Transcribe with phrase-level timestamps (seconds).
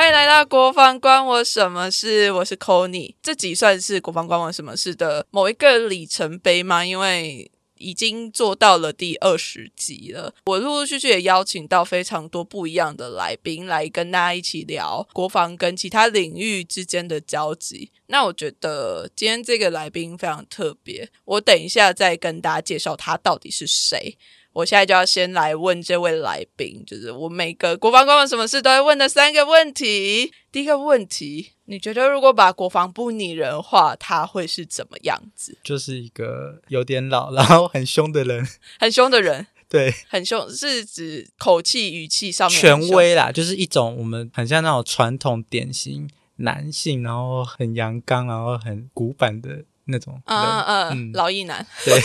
[0.00, 2.32] 欢迎来到国防关我什么事？
[2.32, 6.82] 我是 c o n y 这集算是国防关我什么事的某一个里程碑吗？
[6.82, 17.92] 因为已经做到了第二十集了，我陆陆续续也邀请到非常多不一样的来宾来跟大家一起聊国防跟其他领域之间的交集。
[18.06, 24.16] 那我觉得今天这个来宾非常特别，我等一下再跟大家介绍他到底是谁。
[24.52, 30.32] 我现在就要先来问这位来宾，就是我每个国防官有什么事都会问的三个问题。
[30.50, 35.56] 第一个问题，你觉得如果把国防部拟人化，他会是怎么样子？
[35.62, 38.44] 就是一个有点老，然后很凶的人，
[38.80, 49.64] 很凶的人， 对，很凶是指口气语气上面权威啦，就是一种我们很像那种传统典型男性，然后很阳刚，然后很古板的。
[49.86, 52.00] 那种，嗯嗯，老一男， 对，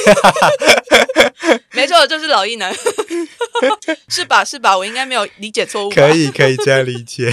[1.73, 2.73] 没错，就是老一男，
[4.09, 4.43] 是吧？
[4.43, 4.77] 是吧？
[4.77, 7.31] 我应该没有理解错误，可以，可以这样理解。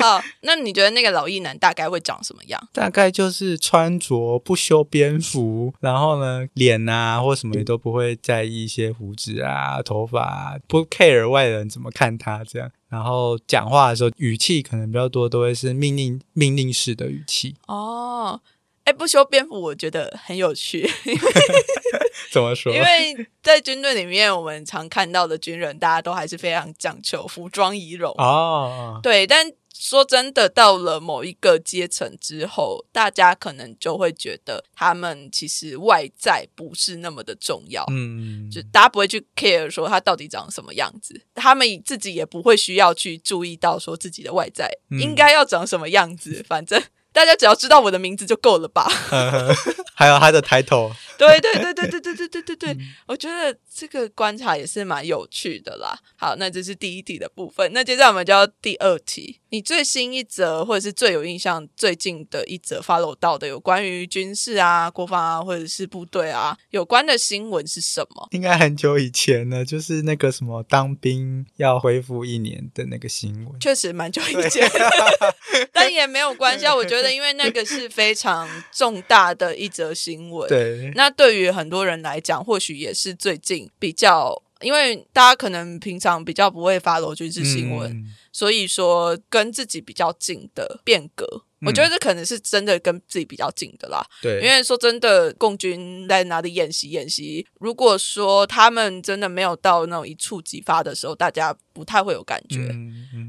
[0.00, 2.68] 好，那你觉得那个老一男大概会长什么样？
[2.72, 12.70] 大概就是穿着不修边幅，然后呢，脸啊或什么也都不会在意一些胡子啊、头发，不 care 外人怎么看他这样。
[12.88, 17.56] 然后讲话的时候语气可能比较多，都会是命令命令式的语气。
[17.66, 18.40] 哦。
[18.88, 20.90] 哎，不修边幅，我觉得很有趣。
[22.32, 22.74] 怎么说？
[22.74, 28.98] 因为在军队里面，我们常看到的军人，大家都还是非常讲求服装仪容哦。
[29.02, 37.84] 对，但说真的，到了某一个阶层之后，大家可能就会觉得，他们其实外在不是那么的重要。
[37.90, 46.82] 嗯，就大家不会去 care 说他到底长什么样子，他们自己也不会需要去注意到说自己的外在应该要长什么样子，反正。
[47.12, 48.88] 大家只要知道我的名字就够了吧？
[49.94, 50.92] 还有他的抬头。
[51.18, 52.76] 对对对对对对对对对对，
[53.08, 55.98] 我觉得这个观察也是蛮有趣的啦。
[56.16, 57.68] 好，那这是第一题的部分。
[57.72, 59.40] 那接下来我们就要第二题。
[59.50, 68.28] 你最新一则或者是最有印象、最近的一则 follow 到的有关于军事啊、国防啊，或者是部队啊有关的新闻是什么？
[68.30, 73.58] 应该很久以前了，就是那个什么当兵要恢复一年的那个新闻。
[73.58, 74.70] 确实蛮久以前，
[75.72, 76.66] 但也没有关系。
[76.68, 80.46] 我觉得，因为那个是非常重大的一则新闻。
[80.48, 81.12] 对，那。
[81.18, 91.42] 对于很多人来讲，或许也是最近比较，因为大家可能平常比较不会发罗军事新闻，所以说跟自己比较近的变革。
[91.66, 94.04] 我觉得这可能是真的跟自己比较近的啦。
[94.22, 102.68] 对，因为说真的，共军在哪里演习演习，如果说他们真的没有到那种一触即发的时候，大家不太会有感觉。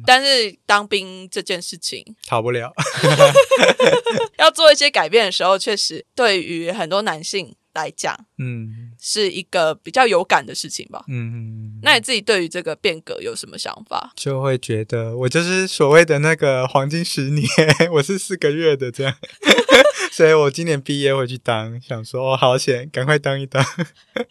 [0.06, 2.74] 但是当兵这件事情，逃不了，
[4.38, 11.04] 要做一些改变的时候，确实对于很多男性来讲，嗯，是一个比较有感的事情吧。
[11.08, 14.12] 嗯，那你自己对于这个变革有什么想法？
[14.16, 17.48] 就会觉得我就是所谓的那个黄金十年，
[17.94, 18.20] 我是。
[18.20, 19.16] 四个月的这样，
[20.20, 23.64] 所以我今年毕业回去当，想说哦，好险，赶快当一当，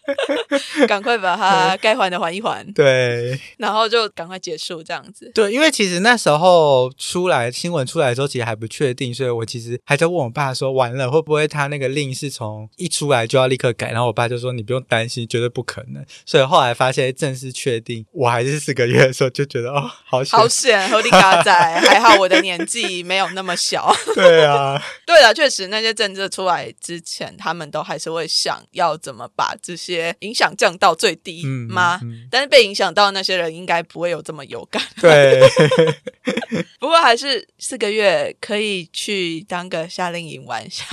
[0.87, 5.31] 赶快把它该还的还一还，对，然后就赶快结束这样子。
[5.33, 13.89] 对，因为其实那时候出来新闻出来的时候，其实还不确定，所以我其实还在问我爸说，完了会不会他那个令是从一出来就要立刻改？
[13.89, 16.05] 然后我爸就说你不用担心，绝对不可能。
[16.23, 21.51] 所以后来发现正式确定我还是四个月的时候，就觉得哦，好险，好险，合理嘎仔，
[21.87, 23.91] 还好我的年纪没有那么小。
[24.13, 31.99] 对啊， 对了，确实那些政策出来之前，他们都还是会想要怎么把这些影响降到最低吗？
[32.29, 34.81] 但是被影响到那些人应该不会有这么有感。
[35.01, 35.41] 对，
[36.79, 40.85] 不过还是四个月可以去当个夏令营玩一下，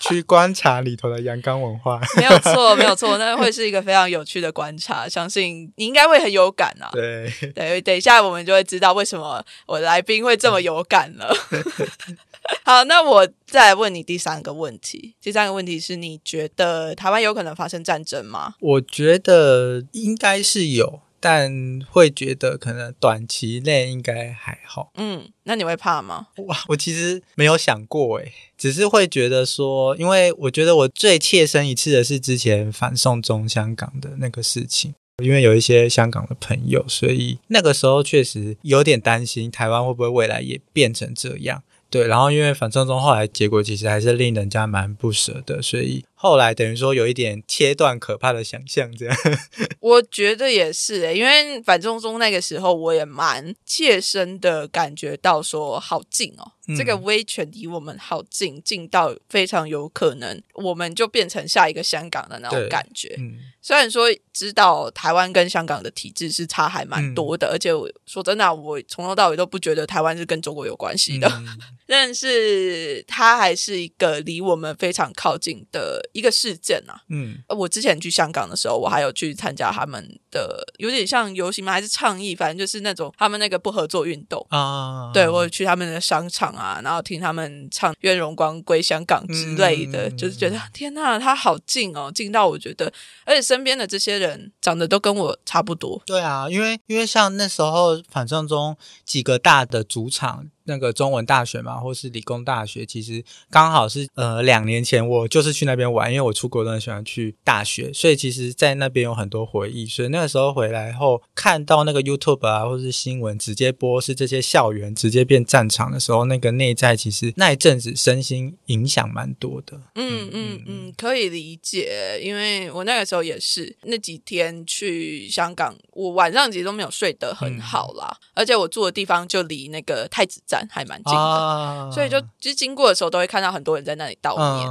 [0.00, 2.00] 去观察里头的阳刚文化。
[2.16, 6.90] 没有错，没有错，那会是一个非常有趣的观察，相信你应该会很有感啊。
[6.92, 11.34] 对，对，等一下我们就会知道为什么我来宾会这么有感了。
[12.64, 15.14] 好，那我再来问你第三个问题。
[15.20, 18.54] 第三个问题是你觉得台湾有可能发生战争吗？
[18.60, 24.90] 我觉得应该是有，但会觉得可能短期内应该还好。
[24.94, 26.28] 嗯，那你会怕吗？
[26.46, 34.94] 哇，我其实没有想过诶，只是会觉得说，因为我觉得我最切身一次的是之前反送中香港的那个事情。
[35.22, 41.62] 因为有一些香港的朋友，所以那个时候确实有点担心台湾会不会未来也变成这样。
[41.90, 49.16] 对，然后因为反正中后来结果其实还是令人家蛮不舍的，所以后来等于说有一点切断可怕的想象，这样。
[49.80, 63.18] 我觉得也是诶，因为反正中那个时候我也蛮切身的感觉到说好近哦，这个威权离我们好近，近到非常有可能我们就变成下一个香港的那种感觉。
[63.62, 71.30] 虽然说知道台湾跟香港的体制是差还蛮多的，而且我说真的，我从头到尾都不觉得台湾是跟中国有关系的，
[71.86, 77.02] 但是它还是一个离我们非常靠近的一个事件啊。
[77.08, 81.72] 嗯，我之前去香港的时候，我还有去参加他们的有点像游行吗？
[81.72, 82.34] 还是倡议？
[82.34, 85.10] 反正就是那种他们那个不合作运动啊。
[85.12, 92.90] 对我去他们的商场啊，然后听他们唱《愿荣光归香港》之类的，就是觉得天呐，他好近哦，近到我觉得，
[93.26, 93.40] 而且。
[93.50, 96.00] 身边的这些人长得都跟我差不多。
[96.06, 100.46] 对啊，因为因为像那时候反正中几个大的主场。
[100.70, 109.84] 那个中文大学嘛，或是理工大学，其实刚好是呃两年前我就是去那边玩，因为我出国都很喜欢去大学，所以其实，在那边有很多回忆。
[109.84, 119.80] 所以那个时候回来后，看到那个 YouTube 啊，或是新闻直接播，是这些校园直接变战场的时候，那个内在其实那一阵子身心影响蛮多的。
[119.96, 130.59] 嗯嗯嗯，可以理解，因为我那个时候也是那几天去香港，我晚上其实都没有睡得很好啦，而且我住的地方就离那个太子站。
[130.68, 134.68] 还蛮近的，所以就其实经过的时候都会看到很多人在那里悼念，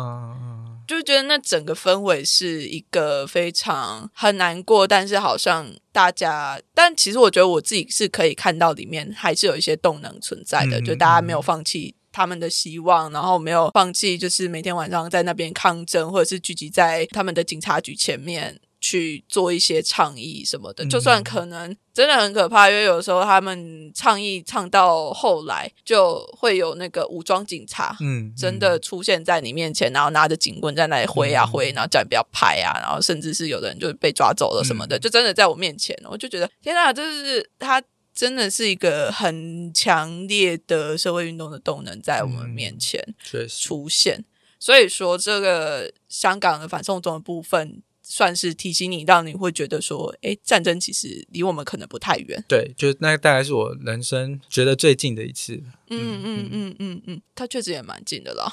[0.88, 18.60] 就觉得那整个氛围是一个非常很难过，但是好像大家，但其实我觉得我自己是可以看到里面还是有一些动能存在的，就大家没有放弃他们的希望，然后没有放弃，就是每天晚上在那边抗争，或者是聚集在他们的警察局前面。
[18.80, 37.84] 去做一些倡议什么的，就算可能真的很可怕，因为有时候他们倡议唱到后来，就会有那个武装警察，嗯，真的出现在你面前，然后拿着警棍在那里挥啊挥，然后叫你不要拍啊，然后甚至是有的人就被抓走了什么的，就真的在我面前，我就觉得天哪，这是他
[38.16, 43.04] 真的是一个很强烈的社会运动的动能在我们面前
[43.50, 44.24] 出现，
[44.58, 47.84] 所以说这个香港的反送中的部分。
[48.12, 52.44] 算是提醒你，让你会觉得说，哎，战争其实离我们可能不太远。
[52.48, 55.62] 对，就那大概是我人生觉得最近的一次。
[55.90, 58.52] 嗯嗯嗯嗯嗯，它确实也蛮近的啦。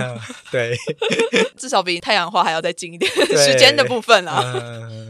[0.50, 0.76] 对，
[1.56, 4.42] 至少比太阳花还要再近一点 时间的部分啊。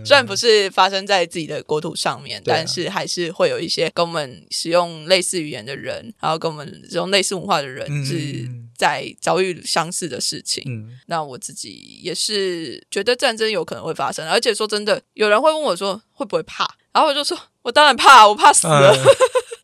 [0.04, 10.62] 虽然不是发生在自己的国土上面，但是还是会有一些跟我们使用类似语言的人，然后跟我们使用类似文化的人是在遭遇相似的事情。
[11.06, 18.92] 那我自己也是觉得战争有可能会发生，而且说真的，有人会问我说会不会怕，然后我就说我当然怕，我怕死了，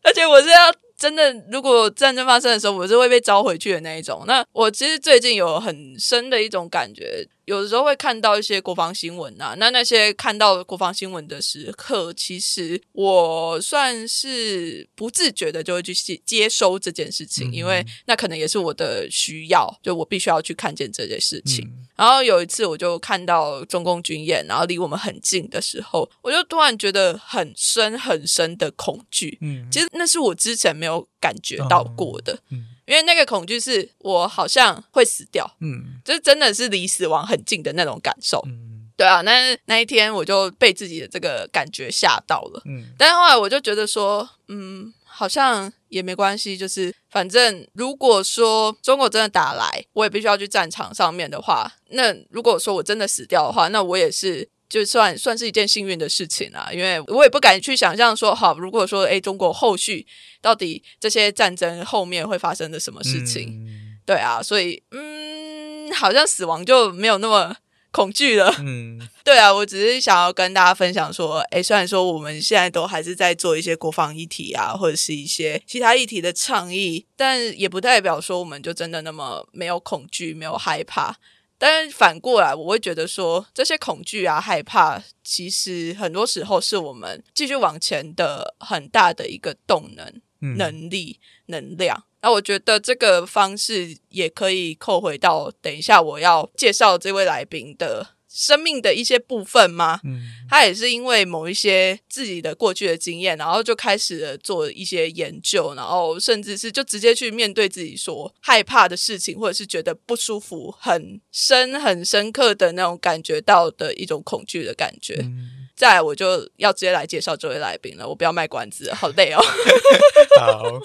[0.03, 0.73] 而且我是要。
[0.99, 4.25] 真的，如果战争发生的时候，我是会被招回去的那一种。
[4.27, 7.25] 那我其实最近有很深的一种感觉。
[7.49, 21.67] 有的时候会看到一些国防新闻啊，那那些看到国防新闻的时刻，其实我算是不自觉的就会去接接收这件事情，因为那可能也是我的需要，就我必须要去看见这件事情。
[21.95, 29.39] 然后有一次我就看到中共军演，然后离我们很近的时候，我就突然觉得很深很深的恐惧。
[29.41, 32.37] 嗯，其实那是我之前没有感觉到过的。
[32.51, 32.67] 嗯。
[32.89, 54.49] 因为那个恐惧是我好像会死掉，嗯，就是真的是离死亡很近的那种感受，嗯，对啊，那那一天我就被自己的这个感觉吓到了，嗯，但是后来我就觉得说，嗯，好像也没关系，就是反正如果说中国真的打来，我也必须要去战场上面的话，那如果说我真的死掉的话，那我也是。
[54.69, 60.05] 就算算是一件幸运的事情啊，因为我也不敢去想象说，好，如果说，诶，中国后续
[60.41, 63.67] 到底这些战争后面会发生的什么事情？
[64.05, 67.55] 对啊，所以，嗯，好像死亡就没有那么
[67.91, 68.53] 恐惧了。
[68.59, 81.15] 嗯， 对啊，我只是想要跟大家分享说，诶，虽然说我们现在都还是在做一些国防议题啊，或者是一些其他议题的倡议，但也不代表说我们就真的那么没有恐惧、没有害怕。
[81.59, 90.21] 但是反过来，我会觉得说，这些恐惧啊、害怕，其实很多时候是我们继续往前的很大的一个动能。
[90.41, 92.05] 嗯能力、能量。
[92.21, 99.99] 那我觉得这个方式也可以扣回到等一下我要介绍这位来宾的生命的一些部分吗？
[100.05, 115.15] 嗯他也是因为某一些自己的过去的经验，然后就开始了做一些研究，然后甚至是就直接去面对自己所害怕的事情，或者是觉得不舒服、很深、很深刻的那种感觉到的一种恐惧的感觉。
[115.19, 119.39] 嗯，再来，我就要直接来介绍这位来宾了，我不要卖关子了，好累哦。
[120.37, 120.77] 好，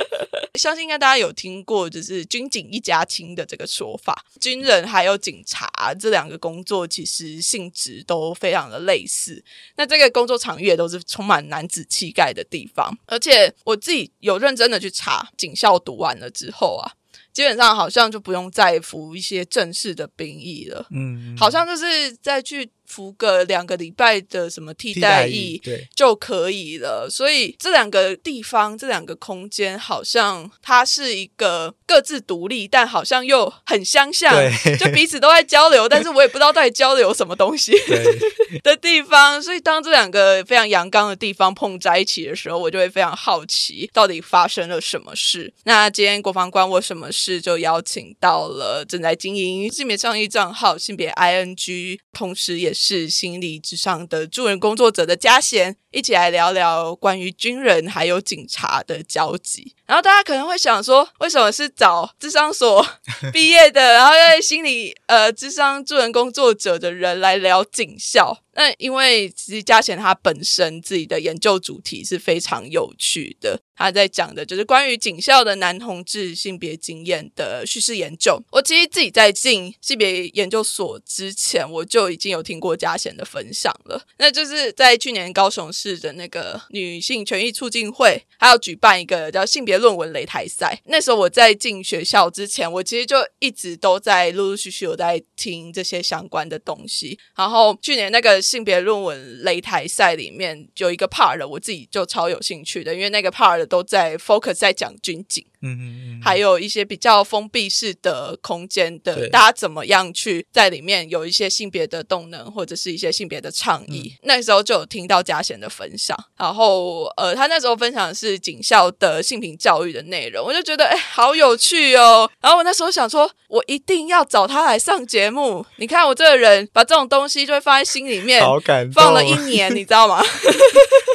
[0.58, 4.24] 相信应该大家有听过，就是军警一家亲的这个说法。
[4.40, 9.44] 军人还有警察这两个工作，其实性质都非常的类似。
[9.76, 12.96] 那这个工作场域也都是充满男子气概的地方。
[13.04, 16.90] 而且我自己有认真的去查，警校读完了之后啊，
[17.34, 20.86] 基本上好像就不用再服一些正式的兵役了。
[20.90, 25.60] 嗯，好像就是再去服个两个礼拜的什么替替代代役
[25.94, 27.08] 就可以了。
[27.10, 34.34] 所以这两个地方、这两个空间，好像它是一个各自独立，但好像又很相像，
[34.78, 37.72] 就彼此都在交流，但是我也不知道到底交流什么东西，
[38.64, 39.42] 的地方。
[39.42, 45.52] 所以当这两个非常阳刚的地方碰在一起的时候，我就会非常好奇，到底发生了什么事。
[45.64, 59.74] 那今天国防关我什么事就邀请到了正在经营性别倡议账号性别 ING，同时也是心理之上的助人工作者的嘉贤，一起来聊聊关于军人还有警察的交集。
[59.88, 62.86] 然后大家可能会想说，为什么是找智商所
[63.32, 68.44] 毕业的，然后在心理呃智商助人工作者的人来聊警校？
[68.52, 78.42] 那因为其实嘉贤他本身自己的研究主题是非常有趣的，他在讲的就是关于警校的男同志性别经验的叙事研究。
[78.50, 84.02] 我其实自己在进性别研究所之前，我就已经有听过嘉贤的分享了。
[84.18, 90.80] 那就是在去年高雄市的那个女性权益促进会，还有举办一个叫性别论文擂台赛。
[90.86, 97.18] 那时候我在进学校之前，我其实就一直都在陆陆续续有在听这些相关的东西。
[97.36, 105.44] 然后去年那个性别论文擂台赛里面有一个 part，我自己就超有兴趣的，因为那个 part 都在 focus 在讲军警。
[105.62, 114.14] 嗯还有一些比较封闭式的空间的，大家怎么样去在里面有一些性别的动能，或者是一些性别的倡议。
[114.22, 122.30] 那时候就有听到嘉贤的分享，然后呃，他那时候分享的是警校的性平教育的内容，我就觉得哎，好有趣哦。
[122.40, 125.64] 然后我那时候想说，我一定要找他来上节目。
[125.76, 128.40] 你看我这个人，把这种东西就会放在心里面。
[128.40, 130.22] 好感动，放了一年，你知道吗？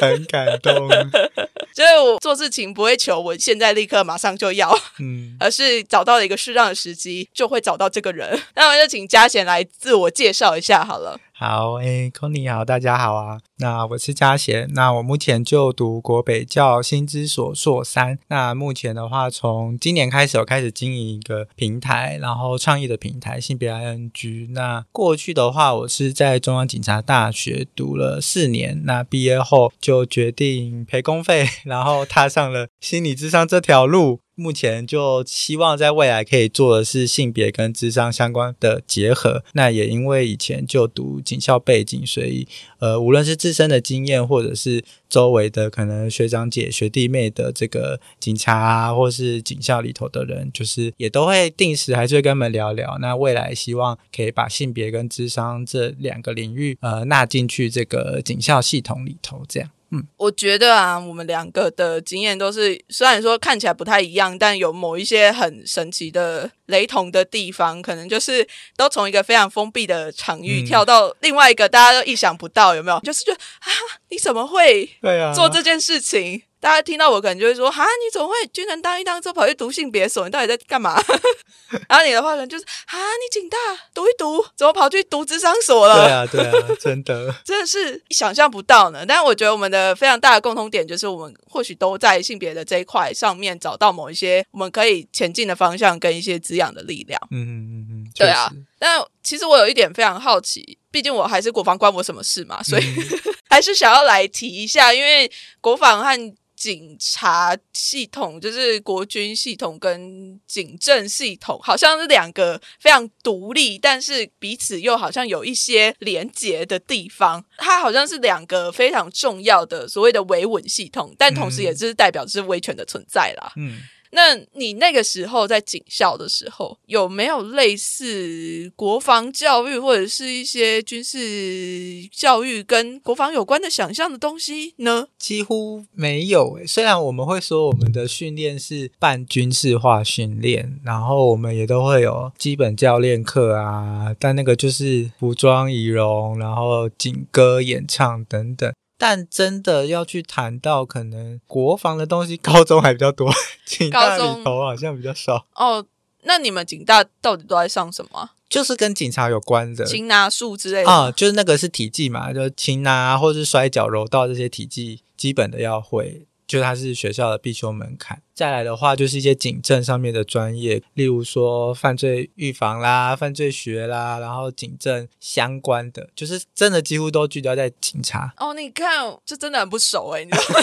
[0.00, 0.88] 很感动，
[1.74, 8.40] 就是我做事情不会求我现在立刻马上就要，嗯，而是找到了一个适当的时机，就会找到这个人。
[8.54, 11.18] 那我就请嘉贤来自我介绍一下好了。
[11.46, 13.38] 好，诶 c o n y 好，大家好啊。
[13.58, 18.18] 那我是嘉贤，那我目前就读国北教新知所硕三。
[18.28, 24.52] 那目前的话，从今年开始，我开始经营一个平台，然后倡议的平台性别 ING。
[24.52, 34.20] 那过去的话，我是在中央警察大学读了四年，那毕业后就决定赔公费，然后踏上了心理智商这条路。
[34.36, 39.44] 目前就希望在未来可以做的是性别跟智商相关的结合。
[39.52, 42.46] 那也因为以前就读警校背景，所以
[42.80, 52.98] 呃，无论是自身的经验，或者是周围的可能学长姐、学弟妹的这个警察啊，或是警校里头的人，就是也都会定时还是会跟他们聊聊。
[53.00, 59.70] 那未来希望可以把性别跟智商这两个领域呃纳进去这个警校系统里头，这样。
[60.16, 68.46] 我觉得啊，我们两个的经验都是，虽然说看起来不太一样，但有某一些很神奇的雷同的地方，可能就是
[68.76, 73.00] 都从一个非常封闭的场域嗯跳到另外一个大家都意想不到，有没有？
[73.00, 73.68] 就是觉得啊，
[74.10, 76.42] 你怎么会对啊做这件事情？
[76.64, 80.24] 大家听到我可能就会说：“哈，你怎么会军人当一当之后跑去读性别所？
[80.24, 80.98] 你到底在干嘛？”
[81.90, 83.58] 然后你的话可能就是：“哈，你警大
[83.92, 87.34] 读一读，怎么跑去读智商所了？”对啊，对啊，真的。
[87.44, 89.04] 真的是想象不到呢。
[89.06, 97.20] 但是我觉得我们的非常大的共同点就是，我们或许都在性别的这一块上面找到某一些我们可以前进的方向跟一些滋养的力量。
[97.30, 102.84] 嗯嗯嗯嗯，对啊，但其实我有一点非常好奇，毕竟我还是国防关我什么事嘛，所以、
[103.50, 105.30] 还是想要来提一下，因为
[105.60, 117.44] 国防和警察系统，就是国军系统跟警政系统，好像是两个非常独立，但是彼此又好像有一些连结的地方。
[117.58, 123.52] 它好像是两个非常重要的所谓的维稳系统，但同时也是代表是威权的存在啦。
[123.56, 123.82] 嗯
[124.14, 135.08] 那你那个时候在警校的时候，有没有类似国防教育或者是一些军事教育跟国防有关的想象的东西呢？
[135.18, 148.72] 几乎没有诶，虽然我们会说我们的训练是半军事化训练，然后我们也都会有基本教练课啊，但那个就是服装仪容，然后警歌演唱等等。
[148.96, 153.30] 但真的要去谈到可能国防的东西，高中还比较多，
[153.66, 155.46] 警大里头好像比较少。
[155.54, 155.84] 哦，
[156.22, 158.30] 那你们警大到底都在上什么？
[158.48, 166.26] 就是跟警察有关的，擒拿术之类的啊，就是那个是体技嘛，就擒拿或是摔跤、柔道这些体技基本的要会。
[166.46, 168.22] 就它是学校的必修门槛。
[168.34, 178.34] 再来的话，就是一些警政上面的专业，例如说犯罪预防啦、犯罪学啦，然后警政相关的，就是真的几乎都聚焦在警察。
[178.38, 180.60] 哦，你看，这真的很不熟哎，你知道吗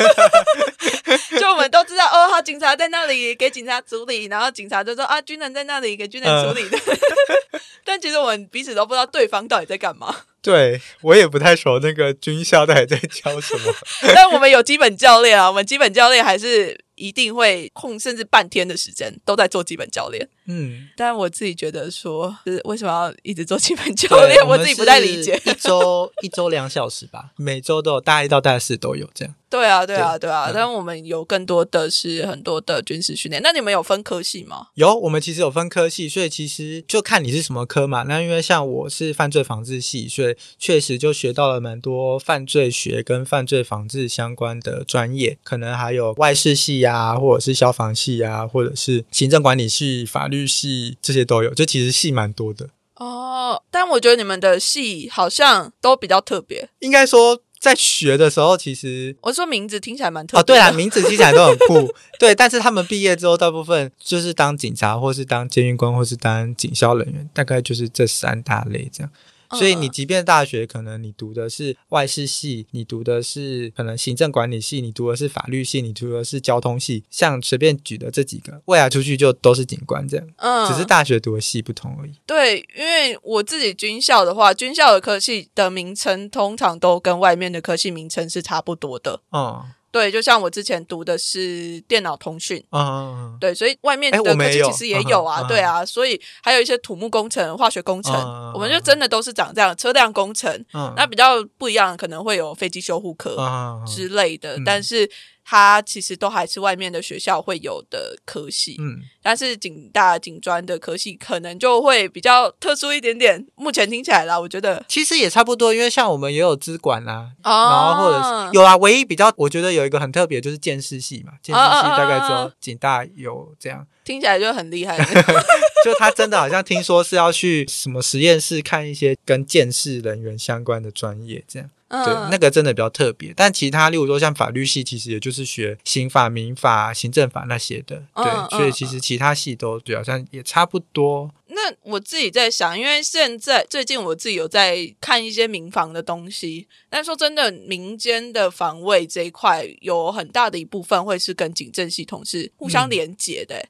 [1.40, 6.78] 就我们都知道，哦，好，警察在那里给警察处理，然后警察就说啊，军人在那里给军人处理的。
[7.84, 10.14] 但其实我们彼此都不知道对方到底在干嘛。
[10.42, 13.74] 对我也不太熟那个军校到底在教什么，
[14.16, 20.28] 但我们有基本教练啊，我们基本教练还是一定会空甚至半天的时间都在做基本教练。
[20.52, 25.42] 嗯，但我自己觉得说，就是为什么要一直做基本教练，我自己不太理解。
[25.46, 29.34] 一周一周两小时吧，每周都有大一到大四都有这样。
[29.50, 30.50] 对啊，对啊，对啊。
[30.54, 33.42] 但我们有更多的是很多的军事训练。
[33.44, 34.68] 那你们有分科系吗？
[34.76, 38.04] 有，我们其实有分科系，所以其实就看你是什么科嘛。
[38.04, 45.38] 那因为像我是犯罪防治系，所以确实就学到了蛮多犯罪学跟犯罪防治相关的专业。
[45.44, 51.54] 可能还有外事系啊，或者是消防系啊，或者是行政管理系、法律系这些都有。
[51.54, 53.62] 就其实戏蛮多的哦。
[53.70, 57.42] 但我觉得你们的戏好像都比较特别，应该说。
[57.62, 62.34] 在学的时候，其实我说名字听起来蛮特哦，对啊，名字听起来都很酷， 对。
[62.34, 69.12] 但是他们毕业之后，大部分就是当警察，或是当监狱官，或是当警校人员，大概就是这三大类这样。
[69.54, 80.28] 所以你即便大学可能你读的是外事系，你读的是可能行政管理系，你读的是法律系，你读的是交通系，像随便举的这几个，未来出去就都是警官这样。
[80.38, 82.14] 嗯，只是大学读的系不同而已。
[82.26, 89.22] 对，因为我自己军校的话，军校的科系的名称通常都跟外面的科系名称是差不多的。
[89.32, 89.64] 嗯。
[89.92, 98.14] 对，就像我之前读的是电脑通讯，嗯，对，所以外面的科技其实也有啊，对啊，所以还有一些土木工程、化学工程，
[98.54, 99.76] 我们就真的都是长这样。
[99.76, 103.38] 车辆工程，那比较不一样，可能会有飞机修护科
[103.86, 105.10] 之类的，但是。
[105.44, 113.46] 它其实都还是外面的学校会有的科系，嗯，但是警大、警专的科系可能就会比较特殊一点点。
[113.56, 124.98] 目前听起来啦，我觉得其实也差不多，因为像我们也有资管啦，然后或者是有啊，唯一比较我觉得有一个很特别就是建视系嘛，建视系大概只有警大有这样，听起来就很厉害。
[125.84, 131.70] 就他真的好像听说是要去什么实验室看一些跟建视人员相关的专业这样。
[131.92, 141.30] 对，那个真的比较特别，但其他，例如说像法律系，其实也就是学刑法、民法、行政法那些的，对，所以其实其他系都好像也差不多。
[141.48, 153.66] 那我自己在想，因为现在最近我自己有在看一些民防的东西，但说真的，民间的防卫这一块有很大的一部分会是跟警政系统是互相连接的。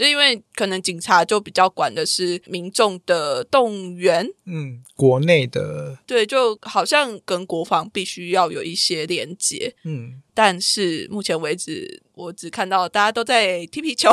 [0.00, 14.10] 就因为可能警察就比较管的是民众的动员，嗯，国内的对，就好像跟国防必须要有一些连接，嗯，但是目前为止，我只看到大家都在踢皮球，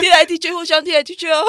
[0.00, 1.44] 踢来踢去，互相踢来踢去哦，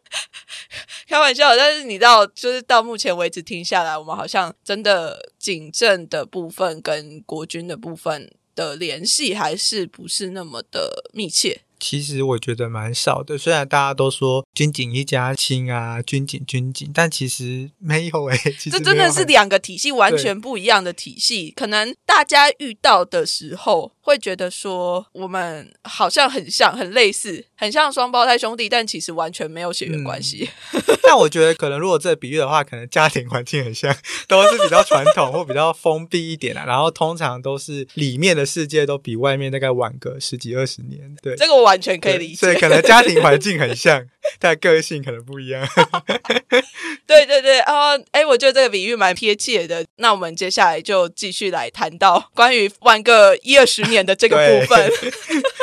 [1.08, 1.56] 开玩笑。
[1.56, 8.30] 但是你知道，就是到目前为止听下来，我们好像真的警政的部分跟国军的部分。
[8.60, 11.62] 的联系还是不是那么的密切？
[11.80, 13.38] 其实我觉得蛮少的。
[13.38, 18.38] 虽然大家都说军警一家亲啊，军警军警，但其实没有诶。
[18.70, 21.52] 这真的是两个体系完全不一样的体系。
[21.56, 30.50] 可能大家遇到的时候会觉得说，我们好像很像、很类似、很像双胞胎兄弟，但其实完全没有血缘关系。
[31.02, 33.94] 但我觉得，可能如果这比喻的话，可能家庭环境很像，
[34.28, 36.64] 都是比较传统或比较封闭一点啊。
[36.66, 41.16] 然后通常都是里面的世界都比外面大概晚个十几二十年。
[41.22, 42.34] 对，这个我完全可以理解。
[42.34, 44.04] 所以可能家庭环境很像，
[44.40, 45.66] 但个性可能不一样。
[47.06, 49.84] 对对对，哦，哎，我觉得这个比喻蛮贴切的。
[49.96, 54.92] 那我们接下来就继续来谈到关于玩个一二十年的这个部分。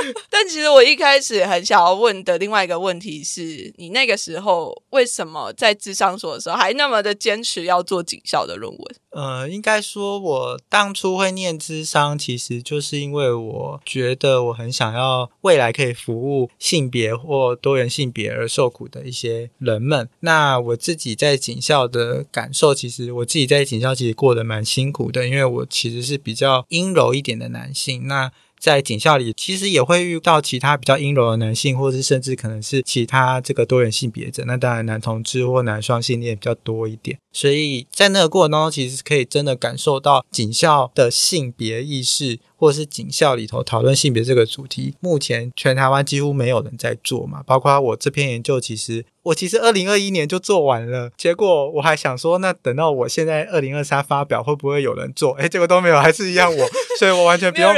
[0.30, 8.96] 但其实我一开始很想要问的另外一个问题是，你那个时候为什么在智商所的时候还那么的坚持要做警校的论文？
[9.12, 20.08] 呃，应该说，我当初会念智商，其实就是因为我觉得我很想要未来可以服务性别或多元性别而受苦的一些人们。
[20.20, 28.08] 那我自己在警校的感受，其实我自己在警校其实过得蛮辛苦的，因为我其实是比较阴柔一点的男性。
[28.08, 34.44] 那在警校里，其实也会遇到其他比较阴柔的男性，或者是甚至可能是其他这个多元性别者。
[34.48, 37.18] 那当然，男同志或男双性恋比较多一点。
[37.32, 47.44] 所以在那个过程当中，其实可以真的感受到警校的性别意识，或者是警校里头讨论性别这个主题，目前全台湾几乎没有人在做嘛。
[47.46, 55.34] 包括我这篇研究，其实我其实二零二一年就做完了，结果我还想说，那等到我现在二零二三发表，会不会有人做？
[55.34, 57.74] 哎，结果都没有，还是一样我，所以我完全不用。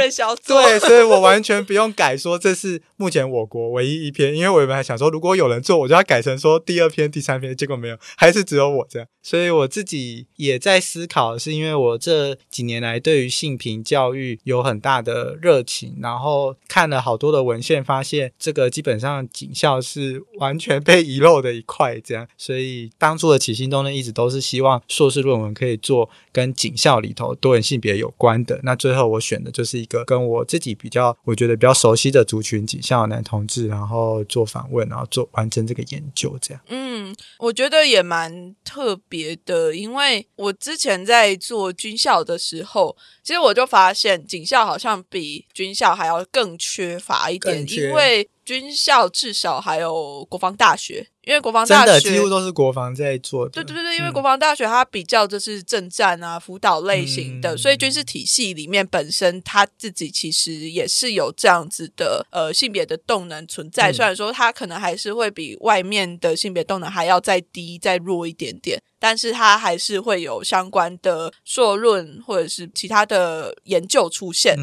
[0.46, 10.26] 对，所以我完全不用改说这是目前我国唯一一篇，因为我原本还想说，如果有人做，我就要改成说第二篇、第三篇，结果没有，还是只有我这样，所以我自己。
[10.36, 28.60] 也在思考，是因为我这几年来对于性平教育有很大的热情，然后看了好多的文献，发现这个基本上警校是完全被遗漏的一块，这样，所以当初的起心动念一直都是希望硕士论文可以做跟警校里头多元性别有关的。
[28.62, 36.62] 那最后我选的就是一个跟我自己比较，我觉得比较熟悉的族群警校男同志，然后做访问，然后做完成这个研究，这样。
[36.68, 40.26] 嗯，我觉得也蛮特别的，因为。
[40.36, 51.06] 我之前在做军校的时候，其实我就发现警校好像比军校还要更缺乏一点，因为军校至少还有国防大学。
[51.22, 74.56] 因为国防大学几乎都是国防在做的，对对对因为国防大学它比较就是政战啊辅导类型的，所以军事体系里面本身它自己其实也是有这样子的呃性别的动能存在，虽然说它可能还是会比外面的性别动能还要再低再弱一点点，但是它还是会有相关的硕论或者是其他的研究出现。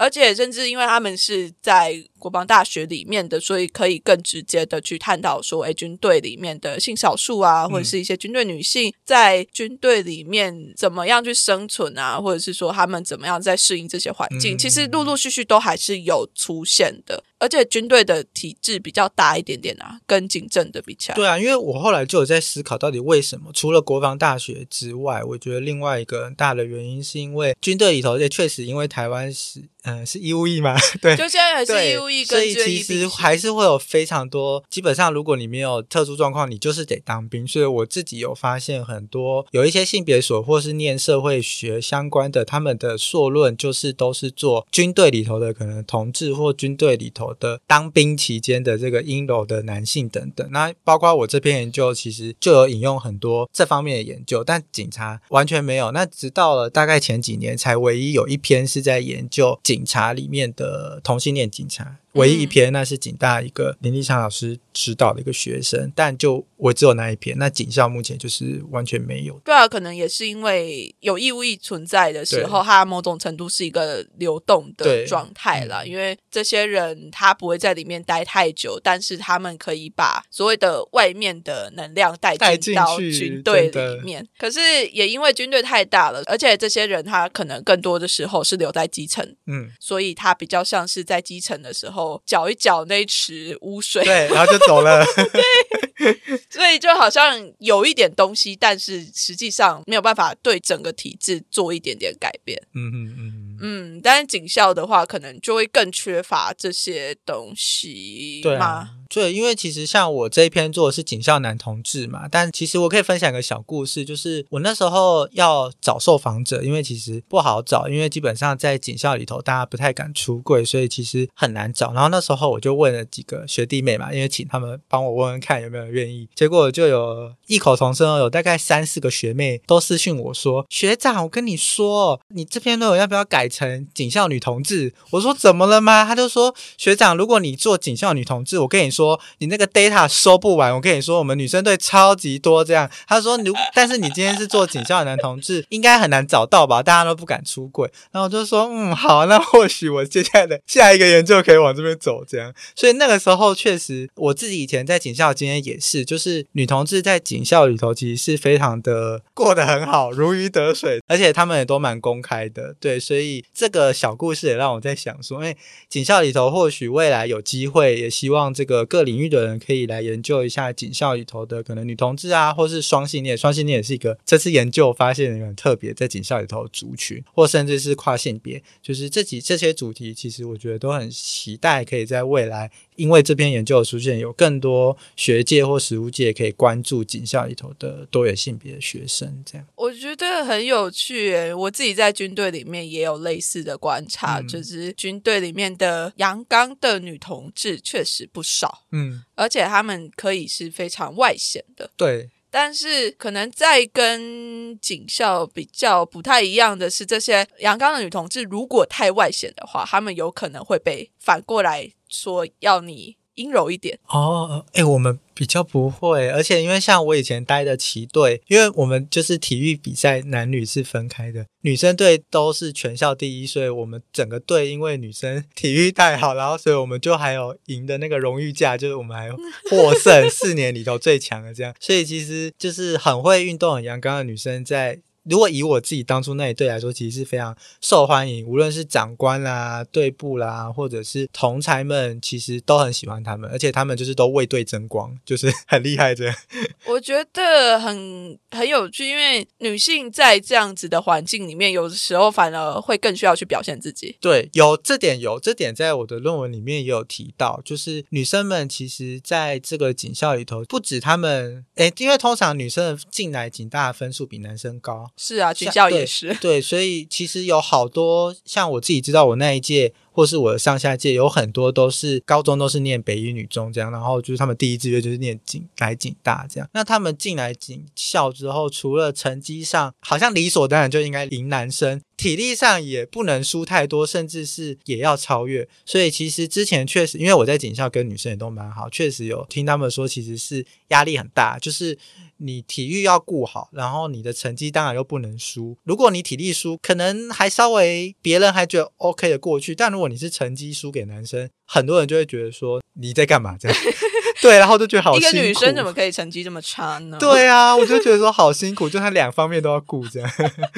[0.00, 17.22] 而且，甚至因为他们是在国防大学里面的，所以可以更直接的去探讨说，哎，军队里面的性少数啊，或者是一些军队女性在军队里面怎么样去生存啊，或者是说他们怎么样在适应这些环境，其实陆陆续续都还是有出现的。
[17.40, 21.16] 而且军队的体制比较大一点点啊，跟警政的比起来。
[21.16, 29.64] 对啊，因为我后来就有在思考，到底为什么除了国防大学之外，我觉得另外一个很大的原因是因为军队里头，也确实因为台湾是。
[29.82, 30.76] 嗯，是义务役嘛？
[31.00, 34.62] 对，就现在还是义务役，所以其实还是会有非常多。
[34.68, 37.46] 基本上，如果你没有特殊状况，你就是得当兵。
[37.46, 50.48] 所以我自己有发现，很多有一些性别所或是念社会学相关的，他们的硕论就是都是做军队里头的可能同志或军队里头的当兵期间的这个阴柔的男性等等。
[50.50, 55.90] 那包括我这篇研究，其实就有引用很多这方面的研究，但警察完全没有。
[55.92, 59.58] 那直到了大概前几年，才唯一有一篇是在研究。
[59.62, 61.96] 警察里面的同性恋警察。
[62.14, 67.38] 唯一一篇，那是警大一个林立昌老师指导的一个学生，但就我只有那一篇。
[67.38, 69.40] 那警校目前就是完全没有。
[69.44, 75.86] 对啊，可能也是因为有义务役存在的时候，它某种程度是一个流动的状态了。
[75.86, 84.26] 因为这些人他不会在里面待太久，但是他们可以把所谓的外面的能量带进到军队里面。
[84.36, 91.99] 可是也因为军队太大了，而且这些人他可能更多的时候是留在基层，嗯，所以他比较像是在基层的时候。
[92.26, 95.04] 搅一搅那池污水，对，然后就走了。
[95.96, 102.60] 对，所以就好像有一点东西，但是实际上没有办法对整个体制做一点点改变。
[102.74, 108.88] 嗯嗯嗯嗯，但是警校的话，可能就会更缺乏这些东西，对吗？
[109.12, 121.92] 对，因为其实像我这一篇做的是警校男同志嘛，但其实我可以分享一个小故事，就是我那时候要找受访者，因为其实不好找，因为基本上在警校里头大家不太敢出柜，所以其实很难找。
[121.92, 140.74] 然后那时候我就问了几个学弟妹嘛，因为请他们帮我问问看有没有人愿意，结果就有异口同声哦，有大概三四个学妹都私讯我说：“学长，我跟你说，你这篇论文要不要改成警校女同志？”我说：“怎么了吗？”他就说：“学长，如果你做警校女同志，我跟你说。”说你那个 data 收不完。
[140.74, 142.88] 我跟你说，我们女生队超级多这样。
[143.06, 146.82] 他说你，但是你今天是做警校的男同志，应该很难找到吧？
[146.82, 147.90] 大家都不敢出柜。
[148.12, 152.52] 然后我就说，嗯，好，那或许我接下来的 下一个研究可以往这边走这样。
[152.76, 162.74] 所以那个时候确实，我自己以前在警校今天也是，就是女同志在警校里头其实是非常的过得很好，如鱼得水，而且他们也都蛮公开的。
[162.78, 165.56] 对，所以这个小故事也让我在想说，哎，
[165.88, 173.38] 警校里头或许未来有机会，也希望这个各领域的人可以来研究一下警校里头的可能女同志啊，或是双性恋。
[173.38, 182.70] 双性恋也是一个这次研究发现的很特别，在警校里头族群，或甚至是跨性别，就是这几这些主题，其实我觉得都很期待可以在未来。
[183.00, 191.50] 因为这篇研究的出现，有更多学界或实务界可以关注警校里头的多元性别的学生，这样我觉得很有趣。
[191.54, 202.28] 我自己在军队里面也有类似的观察，就是军队里面的阳刚的女同志确实不少，嗯，而且他们可以是非常外显的，对。
[202.52, 213.16] 但是可能在跟警校比较不太一样的是，这些阳刚的女同志如果太外显的话，他们有可能会被反过来说要你。
[213.36, 229.30] 阴柔一点哦，哎，我们比较不会，而且因为像我以前待的旗队，因为我们就是体育比赛男女是分开的，女生队都是全校第一，所以我们整个队因为女生体育太好，然后所以我们就还有赢的那个荣誉价，就是我们还
[229.70, 235.00] 获胜四年里头最强的这样，所以其实就是很会运动、很阳刚的女生在。
[235.24, 246.34] 如果以我自己当初那一队来说，其实是非常受欢迎，无论是长官啦、队部啦，或者是同才们，其实都很喜欢他们，而且他们就是都为队争光，就是很厉害这样。
[246.86, 254.16] 我觉得很很有趣，因为女性在这样子的环境里面，有的时候反而会更需要去表现自己。
[254.20, 265.10] 对，有这点有这点，在我的论文里面也有提到，就是女生们其实在这个警校里头，不止他们，诶，因为通常女生进来警大的分数比男生高。
[265.22, 276.68] 是啊，军校也是对，所以其实有好多像我自己知道，我那一届或是我的上下届有很多都是高中都是念北一女中这样，然后就是他们第一志愿就是念警来警大这样。
[276.74, 285.66] 那他们进来警校之后，除了成绩上好像理所当然就应该赢男生，体力上也不能输太多，甚至是也要超越。
[285.86, 291.96] 所以其实之前确实，因为我在警校跟女生也都蛮好，确实有听他们说，其实是压力很大，就是。
[292.42, 295.76] 你体育要顾好，然后你的成绩当然又不能输。
[295.84, 303.78] 如果你体力输，可能还稍微别人还觉得 OK 的过去，但如果你是成绩输给男生，很多人就会觉得说你在干嘛这样。
[304.42, 307.18] 对，然后就觉得好一个女生怎么可以成绩这么差呢？
[307.20, 310.30] 对啊，我就觉得说好辛苦，就他两方面都要顾这样。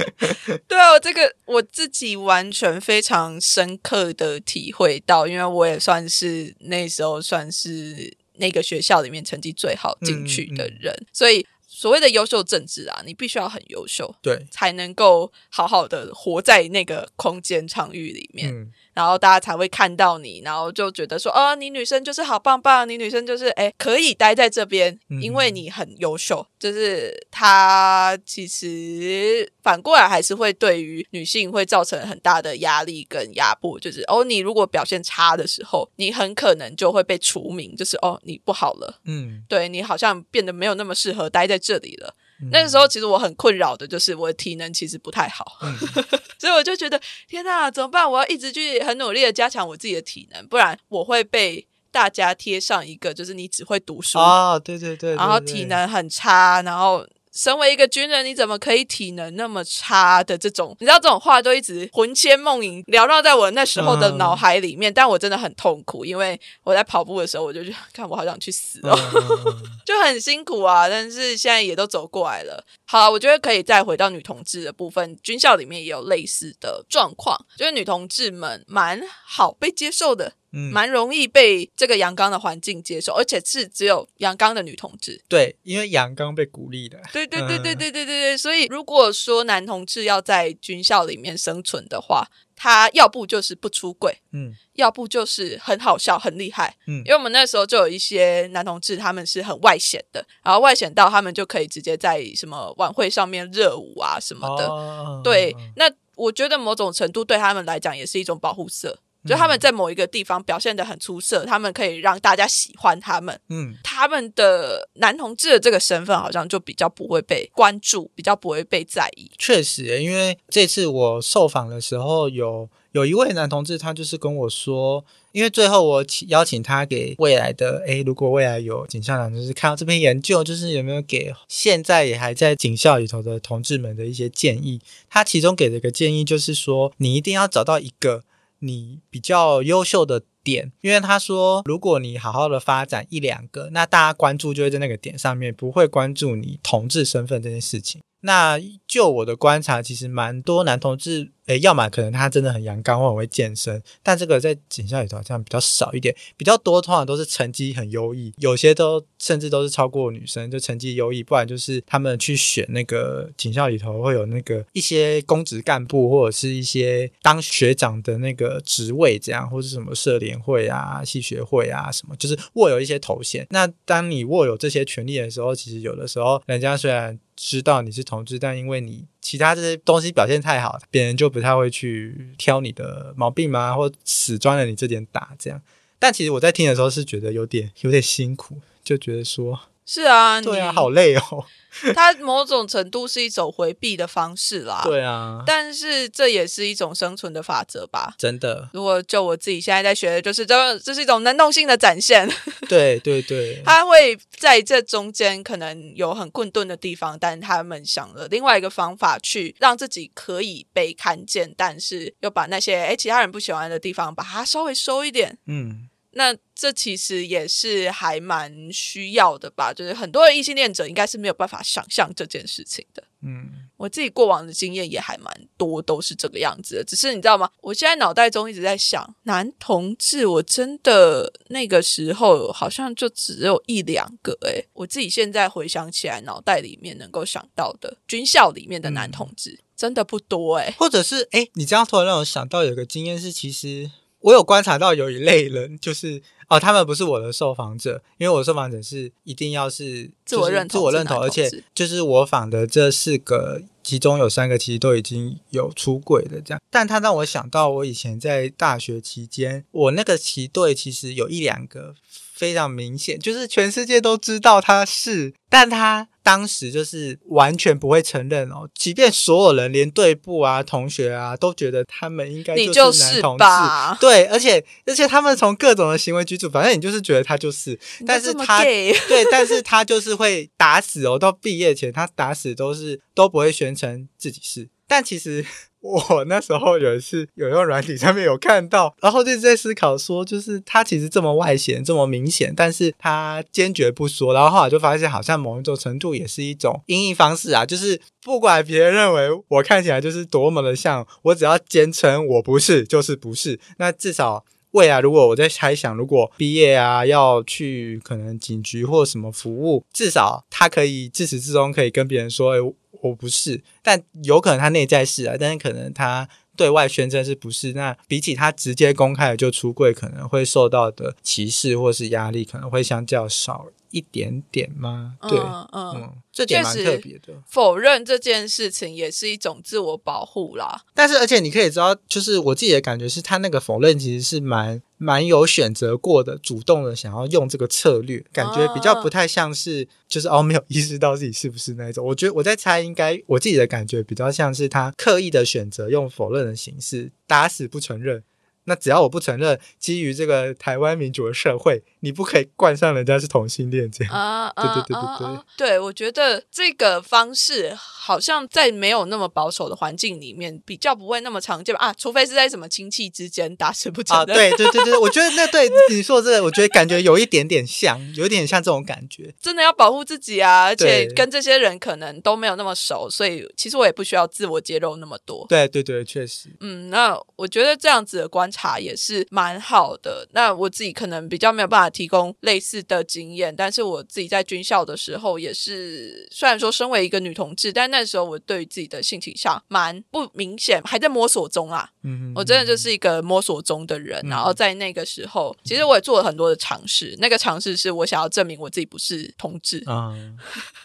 [0.69, 8.17] 对啊，这个我自己完全非常深刻的体会到，因为我也算是那时候算是。
[8.37, 18.73] 那个学校里面成绩最好进去的人，所以所谓的优秀政治啊，你必须要很优秀，对，才能够好好的活在那个空间场域里面。
[18.95, 26.47] 然后大家才会看到你，然后就觉得说，哦，你女生就是好棒棒，你女生就是哎，可以待在这边，因为你很优秀。
[26.59, 33.81] 就是他其实反过来还是会对于女性会造成很大的压力跟压迫。
[33.81, 42.15] 就是哦，你如果表现差的时候，你很可能就会被除名，就是哦，你不好了，嗯，对你好像变得没有那么适合待在这里了。
[42.51, 45.59] 那个时候，其实我很困扰的，就是我的体能其实不太好，
[46.39, 48.11] 所以我就觉得天哪，怎么办？
[48.11, 57.07] 我要一直去很努力的加强我自己的体能，不然我会被大家贴上一个就是你只会读书啊，对对对，然后体能很差，然后。
[57.35, 60.77] 身为一个军人，你怎么可以体能那么差的这种？
[60.81, 68.95] 你知道这种话都一直魂牵梦萦缭绕在我那时候的脑海里面，但我真的很痛苦，因为我在跑步的时候，我就觉得看我好想去死哦，
[69.87, 70.89] 就很辛苦啊。
[70.89, 72.63] 但是现在也都走过来了。
[72.85, 80.35] 好，我觉得可以再回到女同志的部分，军校里面也有类似的状况，就是女同志们蛮好被接受的。
[80.53, 85.23] 蛮容易被这个阳刚的环境接受，而且是只有阳刚的女同志。
[85.29, 87.01] 对，因为阳刚被鼓励的。
[87.13, 88.37] 对对对对对对对对。
[88.37, 96.99] 所以如果说男同志要在军校里面生存的话，他要不就是不出柜，嗯，要不就是很好笑、很厉害，嗯。
[96.99, 105.23] 因为我们那时候就有一些男同志，他们是很外显的，然后外显到他们就可以直接在什么晚会上面热舞啊什么的。
[105.25, 108.99] 对，那我觉得某种程度对他们来讲也是一种保护色。
[109.25, 113.39] 就他们在某一个地方表现的很出色，他们可以让大家喜欢他们。
[113.49, 119.31] 嗯，他们的男同志的这个身份好像就比较不会被关注，比较不会被在意。
[119.39, 122.69] 确实，因为这次我受访的时候有。
[122.93, 134.79] 有一位男同志，他就是跟我说，因为最后我请邀请他给未来的，诶，如果未来有警校长，就是看到这篇研究，就是有没有给现在也还在警校里头的同志们的一些建议。
[135.09, 138.25] 他其中给了一个建议就是说，你一定要找到一个
[138.63, 148.01] 你比较优秀的点，因为他说，如果你好好的发展一两个，那大家关注就会在那个点上面，不会关注你同志身份这件事情。
[148.23, 148.59] 那
[148.89, 173.45] 就我的观察，其实蛮多男同志，诶，要么可能他真的很阳刚或很会健身，但这个在警校里头好像比较少一点，比较多通常都是成绩很优异，有些都甚至都是超过女生，就成绩优异，不然就是他们去选那个警校里头会有那个一些公职干部或者是一些当学长的那个职位，这样或是什么社联会啊、系学会啊什么，就是握有一些头衔。
[173.51, 185.61] 那当你握有这些权利的时候，其实有的时候人家虽然知道你是同志，但因为你其他这些东西表现太好，别人就不太会去挑你的毛病嘛，或死钻了你这点打这样。
[185.99, 191.45] 但其实我在听的时候是觉得有点有点辛苦，就觉得说，是啊，对啊，好累哦。
[191.95, 194.83] 它某种程度是一种回避的方式啦。
[194.85, 198.15] 对啊，但是这也是一种生存的法则吧。
[198.19, 202.29] 真的，如果就我自己现在在学的，就是这这是一种能动性的展现，
[202.69, 215.39] 对 对对，他会在这中间可能有很困顿的地方，但他们想了另外一个方法去让自己可以被看见，但是又把那些哎其他人不喜欢的地方把它稍微收一点。
[215.47, 223.03] 嗯，那这其实也是还蛮需要的吧，就是很多的异性恋者应该是没有办法想象这件事情的。
[223.25, 226.85] 嗯，我自己过往的经验也还蛮多，都是这个样子的。
[226.85, 227.49] 只是你知道吗？
[227.61, 240.75] 我现在脑袋中一直在想，男同志，我真的那个时候好像就只有一两个、诶，我自己现在回想起来，脑袋里面能够想到的军校里面的男同志、真的不多、诶。
[240.77, 243.89] 或者是哎，你这样突然让我想到有个经验是，其实
[244.23, 256.61] 我有观察到有一类人，就是哦，他们不是我的受访者，因为我的受访者是一定要是自我认同自我认同，而且就是我访的这四个，其中有三个其实都已经有出轨的这样。
[256.71, 261.95] 但他让我想到我以前在大学期间，我那个棋队其实有一两个
[262.43, 273.97] 非常明显，就是全世界都知道他是，但他当时就是完全不会承认哦，即便所有人连队部啊、同学啊都觉得他们应该就是男同志，吧？
[274.01, 278.93] 对，而且而且他们从各种的行为举止，反正你就是觉得他就是，但是他对，
[279.31, 285.47] 但是他就是会打死哦，到毕业前他打死都是都不会宣称自己是，但其实。
[285.83, 304.45] 我那时候有一次有用软体上面有看到，然后就在思考说，就是他其实这么外显、这么明显，但是他坚决不说，然后后来就发现好像某一种程度也是一种音译方式啊，就是不管别人认为我看起来就是多么的像，我只要坚称我不是就是不是，那至少。
[304.73, 317.73] 未来如果我在猜想，如果毕业啊要去可能警局或什么服务，至少他可以自始至终可以跟别人说，哎、我我不是，但有可能他内在是啊，但是可能他对外宣称是不是？
[317.73, 325.17] 那比起他直接公开的就出柜，可能会受到的歧视或是压力，可能会相较少一点点吗？
[325.29, 327.35] 对，嗯这点蛮特别的。
[327.47, 330.83] 否认这件事情也是一种自我保护啦。
[330.95, 342.05] 但是，而且你可以知道，就是我自己的感觉是，他那个否认其实是蛮蛮有选择过的，主动的想要用这个策略，感觉比较不太像是就是哦没有意识到自己是不是那一种。
[342.07, 348.25] 我觉得我在猜，应该我自己的感觉比较像是他刻意的选择用否认的形式，打死不承认。
[348.65, 354.13] 那只要我不承认，基于这个台湾民主的社会，你不可以冠上人家是同性恋这样。
[354.13, 364.37] 啊 对对对对啊对啊对，我觉得这个方式好像在没有那么保守的环境里面，比较不会那么常见吧啊，除非是在什么亲戚之间打死不承啊，认。
[364.37, 369.33] 对对对对，我觉得那对 你说的这个，我觉得感觉有一点点像，有一点像这种感觉。
[369.41, 375.47] 真的要保护自己啊，而且跟这些人可能都没有那么熟，所以其实我也不需要自我揭露那么多。
[375.49, 376.49] 对对对，确实。
[376.61, 380.27] 嗯，那我觉得这样子的观察也是蛮好的。
[380.33, 391.91] 那我自己可能比较没有办法提供类似的经验，但是我自己在军校的时候也是，虽然说身为一个女同志，但那时候我对于自己的性倾向蛮不明显，还在摸索中啊。
[392.03, 397.15] 嗯，我真的就是一个摸索中的人，嗯然后在那个时候，其实我也做了很多的尝试。
[397.19, 400.37] 那个尝试是我想要证明我自己不是同志，嗯，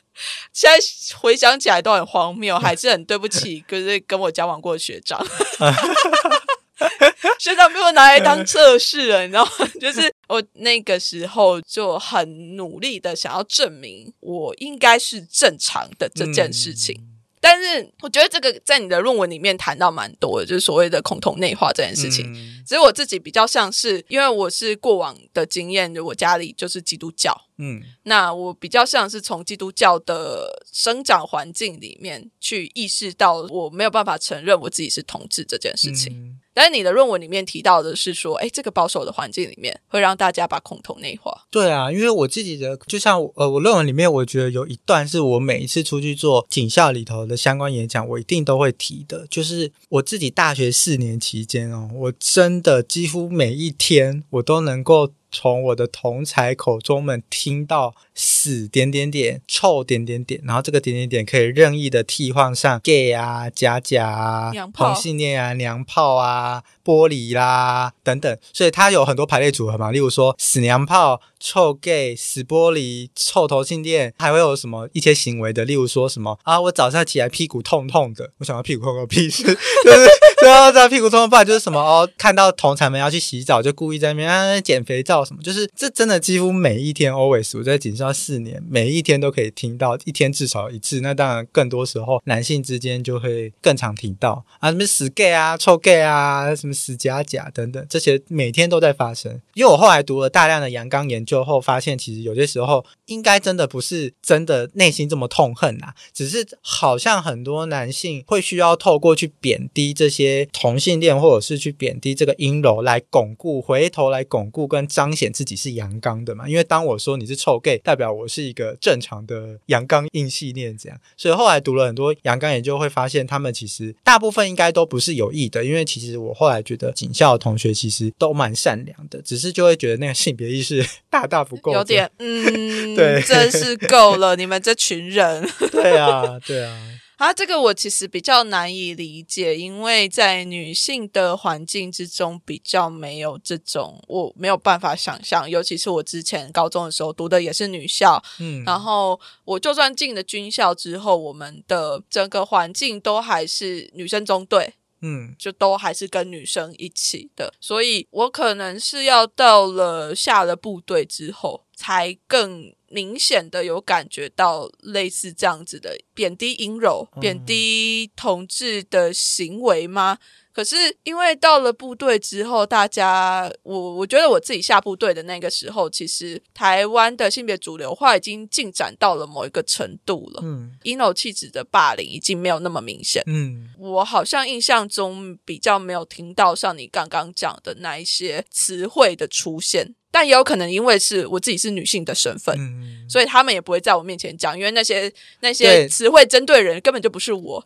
[0.52, 0.78] 现在
[1.18, 5.24] 回想起来都很荒谬，还是很对不起，就是跟我交往过的学长。
[7.40, 9.68] 学长被我拿来当测试了，你知道吗？
[9.82, 17.04] 就是我那个时候就很努力的想要证明我应该是正常的这件事情。
[17.40, 22.26] 但是我觉得这个在你的论文里面谈到蛮多的，就是所谓的恐同内化这件事情。
[22.34, 36.12] 嗯只是我自己比较像是，因为我是过往的经验，我家里就是基督教，嗯那我比较像是从基督教的生长环境里面去意识到，我没有办法承认我自己是同志这件事情。
[36.12, 41.46] 嗯但是你的论文里面提到的是说，哎，这个保守的环境里面会让大家把恐同内化。
[41.52, 80.08] 对啊，因为我自己的，就像呃，我论文里面，我觉得有一段是我每一次出去做警校里头的相关演讲，我一定都会提的，就是我自己大学四年期间哦，我真的几乎每一天我都能够从我的同才口中们听到死点点点、臭点点点，然后这个点点点可以任意的替换上 gay 啊、假假啊同性恋啊、娘炮啊、玻璃啦等等，所以它有很多排列组合嘛，例如说死娘炮、臭 gay、死玻璃、臭同性恋，还会有什么一些行为的，例如说什么啊，我早上起来屁股痛痛的，我想要屁股痛个屁事， 就是
[80.40, 91.02] 对啊，这屁股痛痛，不然就是什么哦，看到同才们要去洗澡，就故意在那边啊减肥皂什么，就是这真的几乎每一天 always 我在警校四年，每一天都可以听到，一天至少一次。
[91.02, 94.46] 那当然更多时候男性之间就会更常听到。
[94.60, 99.42] 啊，什么死 gay 啊、臭 gay 啊、什么死假假等等，这些每天都在发生。
[99.56, 116.48] 因为我后来读了大量的阳刚研究后，发现其实有些时候应该真的不是真的内心这么痛恨啊，只是好像很多男性会需要透过去贬低这些同性恋，或者是去贬低这个阴柔，来巩固，回头来巩固跟彰显自己是阳刚的嘛。
[116.48, 121.00] 因为当我说你是臭 gay，代表我是一个正常的阳刚硬系恋这样。
[121.18, 135.48] 所以后来读了很多阳刚研究，会发现他们其实大部分应该都不是有意的，因为其实我后来觉得警校的同学其实都蛮善良的，只是就会觉得那个性别意识 大大不够，有点，嗯，对真是够了，你们这群人。
[135.72, 145.50] 对啊，对啊，啊，这个我其实比较难以理解，因为在女性的环境之中比较没有这种，我没有办法想象。
[145.50, 155.36] 尤其是我之前高中的时候读的也是女校，嗯，然后我就算进了军校之后，我们的整个环境都还是女生中队，嗯。
[155.38, 167.20] 就都还是跟女生一起的，所以我可能是要到了下了部队之后，才更明显的有感觉到类似这样子的贬低阴柔、嗯。
[167.20, 170.18] 贬低同志的行为吗？
[170.58, 183.22] 可是因为到了部队之后，大家我我觉得我自己下部队的那个时候，其实台湾的性别主流化已经进展到了某一个程度了，嗯，ino 气质的霸凌已经没有那么明显。
[183.28, 197.66] 嗯我好像印象中比较没有听到像你刚刚讲的那一些词汇的出现，但也有可能因为是我自己是女性的身份，嗯，所以他们也不会在我面前讲，因为那些那些词汇针对人根本就不是我，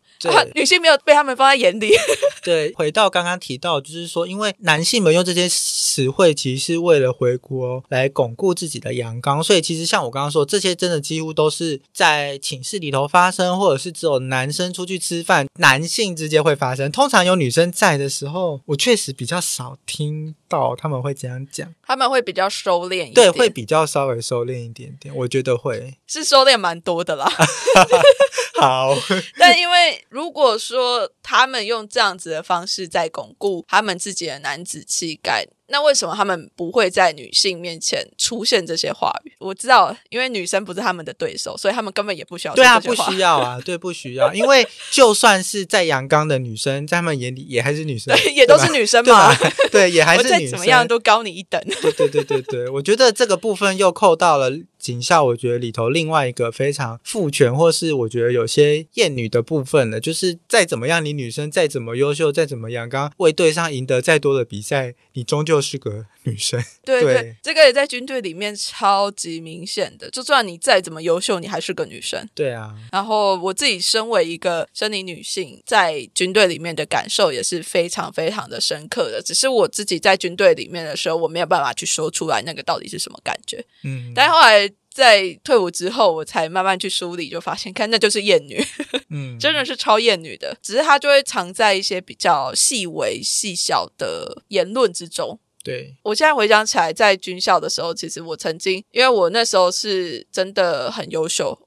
[0.56, 1.92] 女性没有被他们放在眼里。
[2.44, 16.92] 对，回到刚刚提到，就是说，因为男性们用这些词汇，其实是为了回国来巩固自己的阳刚，所以其实像我刚刚说，这些真的几乎都是在寝室里头发生，或者是只有男生出去吃饭，男性之间会发生。
[16.92, 27.32] 通常有女生在的时候，我确实比较少听到他们会这样讲，他们会比较收敛一点，对，会比较稍微收敛一点点，我觉得会是收敛蛮多的啦。
[28.60, 28.96] 好，
[29.38, 39.32] 但因为如果说他们用这样子的方式在巩固他们自己的男子气概，那为什么他们不会在女性面前出现这些话语？
[39.40, 49.52] 我知道，因为女生不是他们的对手，所以他们根本也不需要对啊，不需要啊，对，不需要，因为就算是在阳刚的女生，在他们眼里也还是女生，对，也都是女生嘛吧。
[49.72, 50.52] 对，也还是女生。
[50.52, 51.62] 怎么样都高你一等。
[51.82, 54.52] 对对对对对，我觉得这个部分又扣到了
[54.82, 60.00] 警校，我觉得里头另外一个非常父权，或是我觉得有些厌女的部分了。
[60.00, 66.64] 就是再怎么样，你女生再怎么优秀，再怎么样，刚为队上赢得再多的比赛，你终究是个 女生。
[66.84, 70.10] 对对，对这个也在军队里面超级明显的。
[70.12, 72.28] 就算你再怎么优秀，你还是个女生。
[72.36, 79.22] 对啊，然后我自己身为一个生理女性，在军队里面的感受也是非常非常的深刻的。
[79.22, 83.64] 只是我自己在军队里面的时候，我没有办法去说出来那个到底是什么感觉。
[83.84, 88.62] 嗯，但后来在退伍之后，我才慢慢去梳理，就发现，看那就是厌女，
[89.10, 90.58] 嗯， 真的是超厌女的。
[90.62, 95.40] 只是她就会藏在一些比较细微细小的言论之中。
[95.64, 101.58] 对，我现在回想起来，在军校的时候，其实我曾经，因为我那时候是真的很优秀，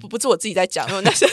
[0.00, 1.30] 不不是我自己在讲， 因为那时候。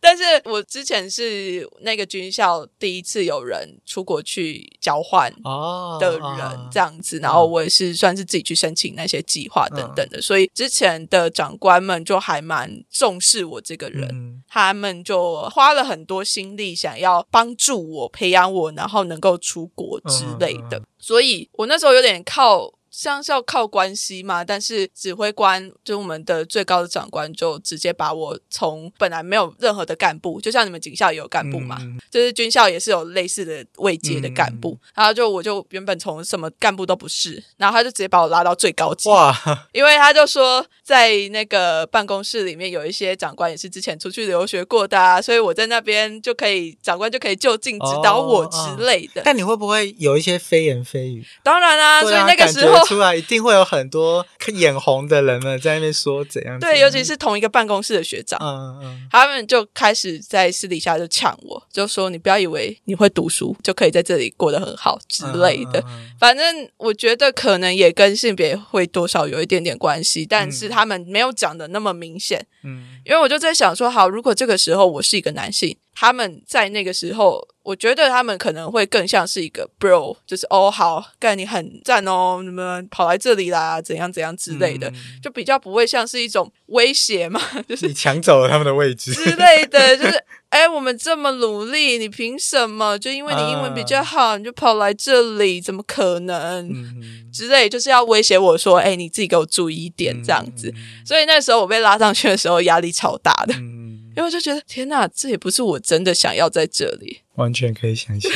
[0.00, 22.72] 但是我之前是那个军校第一次有人出国去交换哦的人这样子，然后我也是算是自己去申请那些计划等等的，所以之前的长官们就还蛮重视我这个人，嗯他们就花了很多心力想要帮助我、培养我，然后能够出国之类的，嗯所以我那时候有点靠。
[22.98, 39.32] 像是要靠关系嘛，但是指挥官就我们的最高的长官就直接把我从本来没有任何的干部，就像你们警校也有干部嘛，嗯就是军校也是有类似的位阶的干部，然后就我就原本从什么干部都不是，然后他就直接把我拉到最高级，哇，
[39.70, 49.22] 因为他就说在那个办公室里面有一些长官也是之前出去留学过的、啊，所以我在那边就可以长官就可以就近指导我之类的。
[49.24, 51.24] 但你会不会有一些非言非语？
[51.44, 54.24] 当然啦、所以那个时候出来一定会有很多
[54.54, 56.58] 眼红的人们在那边说怎样。
[56.58, 58.38] 对，尤其是同一个办公室的学长。
[58.42, 65.84] 嗯嗯他们就开始在私底下就呛我，就说你不要以为你会读书就可以在这里过得很好之类的。
[66.18, 72.46] 反正我觉得可能也跟性别会多少有一点点关系，但是他们没有讲的那么明显。
[72.64, 89.12] 嗯因为我就在想说，好，如果这个时候我是一个男性，他们在那个时候，我觉得他们可能会更像是一个 bro，就是哦，好，干你很赞哦，你们跑来这里啦，怎样怎样之类的，嗯就比较不会像是一种威胁嘛， 就是你抢走了他们的位置。
[89.12, 92.96] 之类的， 就是哎，我们这么努力，你凭什么？
[92.96, 95.60] 就因为你英文比较好，你就跑来这里？
[95.60, 96.68] 怎么可能？
[96.70, 100.72] 嗯之类，就是要威胁我说，哎，你自己给我注意一点，这样子。
[101.04, 103.77] 所以那时候我被拉上去的时候，压力超大的，嗯，
[104.18, 107.20] 因为我就觉得天哪，这也不是我真的想要在这里。
[107.36, 108.32] 完全可以想象，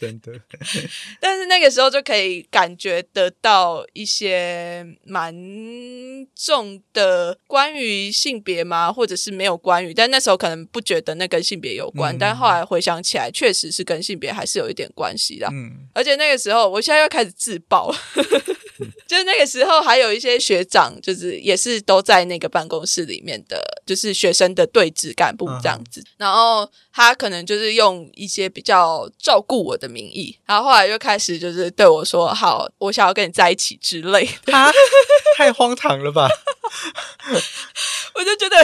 [0.00, 0.32] 真的。
[1.22, 5.32] 但是那个时候就可以感觉得到一些蛮
[6.34, 8.92] 重的关于性别吗？
[8.92, 15.46] 或者是没有关于，但那时候可能不觉得那跟性别有关，嗯但后来回想起来，确实是跟性别还是有一点关系的。
[15.52, 17.94] 嗯而且那个时候，我现在又开始自爆，
[19.06, 26.04] 就是那个时候还有一些学长，就是也是都在那个办公室里面的，就是学生的对职干部这样子。
[26.16, 34.56] 然后他可能就是用一些比较照顾我的名义，然后后来就开始就是对我说：“好，我想要跟你在一起之类的。
[34.56, 34.70] 啊，
[35.36, 36.28] 太荒唐了吧？”
[38.14, 38.56] 我就觉得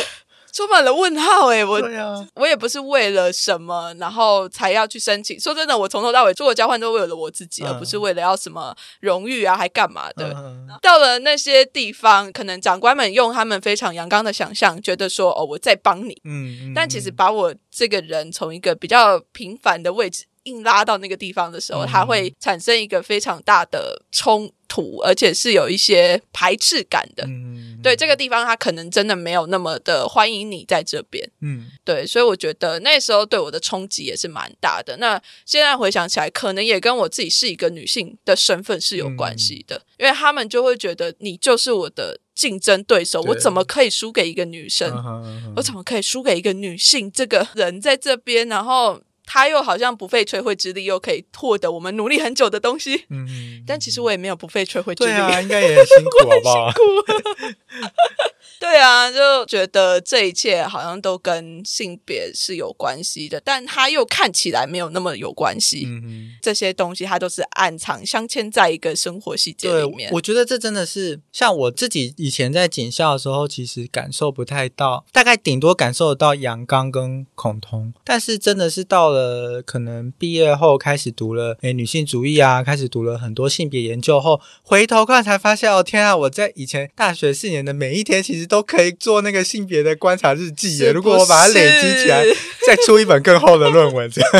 [0.59, 5.39] 充满了问号诶、我啊，我也不是为了什么，然后才要去申请。
[5.39, 10.33] 说真的，我从头到尾出国交换都为了我自己，嗯而不是为了要什么荣誉啊，还干嘛的。
[10.35, 16.21] 嗯到了那些地方，可能长官们用他们非常阳刚的想象，觉得说：“哦，我在帮你。
[16.25, 27.24] 嗯，但其实把我这个人从一个比较平凡的位置硬拉到那个地方的时候，嗯它会产生一个非常大的冲突，而且是有一些排斥感的。
[27.26, 31.30] 嗯对这个地方，它可能真的没有那么的欢迎你在这边。
[31.41, 34.97] 嗯对，所以我觉得那时候对我的冲击也是蛮大的。
[34.97, 44.93] 那现在回想起来，可能也跟我自己是一个女性的身份是有关系的，因为他们就会觉得你就是我的竞争对手，我怎么可以输给一个女生？
[44.93, 47.09] 嗯我怎么可以输给一个女性？
[47.12, 49.01] 这个人在这边，然后
[49.31, 53.05] 她又好像不费吹灰之力，又可以获得我们努力很久的东西。
[53.11, 55.11] 嗯，但其实我也没有不费吹灰之力。
[55.11, 56.72] 对啊，应该也很辛苦，好不好？
[58.59, 65.85] 对啊，就觉得这一切好像都跟性别是有关系的，但他又看起来没有那么有关系。
[65.87, 70.11] 嗯这些东西它都是暗藏、镶嵌在一个生活细节里面，。
[70.12, 79.18] 我觉得这真的是像我自己以前在警校的时候，其实感受不太到，大概顶多感受得到阳刚跟恐同，但是真的是到了
[79.64, 90.87] 可能毕业后开始读了诶女性主义啊，开始读了很多性别研究后，回头看才发现哦天啊，我在以前大学四年的每一天，其实都可以做那个性别的观察日记耶。
[90.87, 92.25] 是如果我把它累积起来，
[92.66, 94.31] 再出一本更厚的论文，这样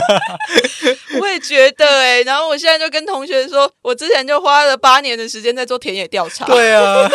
[1.21, 6.45] 我也觉得哎、然后我现在就跟同学说，我之前就花了八年的时间在做田野调查。
[6.47, 7.11] 对啊，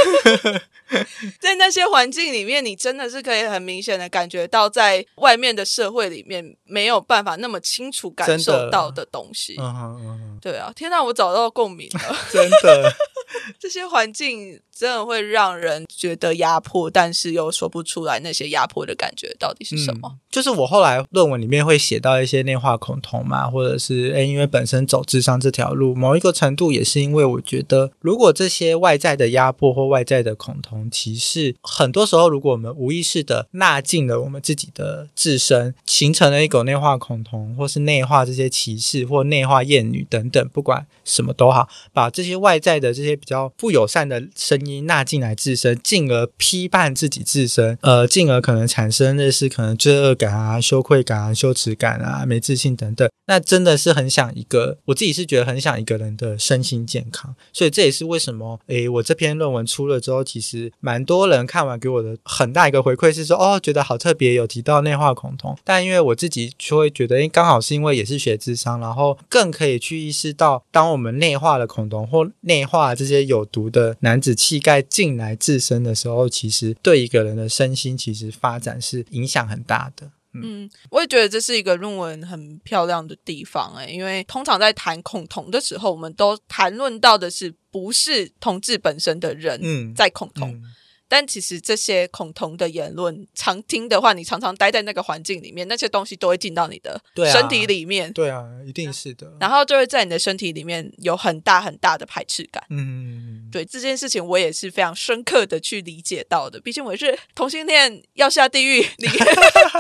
[1.39, 9.55] 在那些环境里面，你真的是可以很明显的感觉到，在外面的社会里面没有办法那么清楚感受到的东西。
[10.43, 12.15] 对啊，天哪，我找到共鸣了。
[12.29, 12.93] 真的。
[13.59, 20.09] 这些环境真的会让人觉得压迫，但是又说不出来那些压迫的感觉到底是什么。
[20.13, 53.07] 嗯就是我后来论文里面会写到一些内化恐同嘛，或者是诶，因为本身走智商这条路，某一个程度也是因为我觉得，如果这些外在的压迫或外在的恐同歧视，很多时候如果我们无意识的纳进了我们自己的自身，形成了一种内化恐同，或是内化这些歧视或内化厌女等等，等不管什么都好，把这些外在的这些比较不友善的声音纳进来自身，进而批判自己自身，呃，进而可能产生类似可能罪恶感啊、羞愧感啊、羞耻感啊、没自信等等。
[53.27, 80.11] 那真的是很想一个，我自己是觉得很想一个人的身心健康，所以这也是为什么，诶，我这篇论文出了之后，其实蛮多人看完给我的很大一个回馈是说，哦，觉得好特别，有提到内化恐同，但因为我自己就会觉得，诶，刚好是因为也是学智商，然后更可以去意识到，当我们内化了恐同或内化这些有毒的男子气概进来自身的时候，其实对一个人的身心其实发展是影响很大的。
[80.35, 90.61] 嗯，我也觉得这是一个论文很漂亮的地方哎，因为通常在谈恐同的时候，我们都谈论到的是不是同志本身的人在恐同。
[91.13, 96.99] 但其实这些恐同的言论，常听的话，你常常待在那个环境里面，那些东西都会进到你的
[97.31, 98.11] 身体里面。
[98.13, 99.31] 对啊，一定是的。
[99.39, 102.63] 然后就会在你的身体里面有很大很大的排斥感。
[102.71, 106.59] 嗯，对这件事情，我也是非常深刻的去理解到的。
[106.59, 109.27] 毕竟我是同性恋要下地狱里面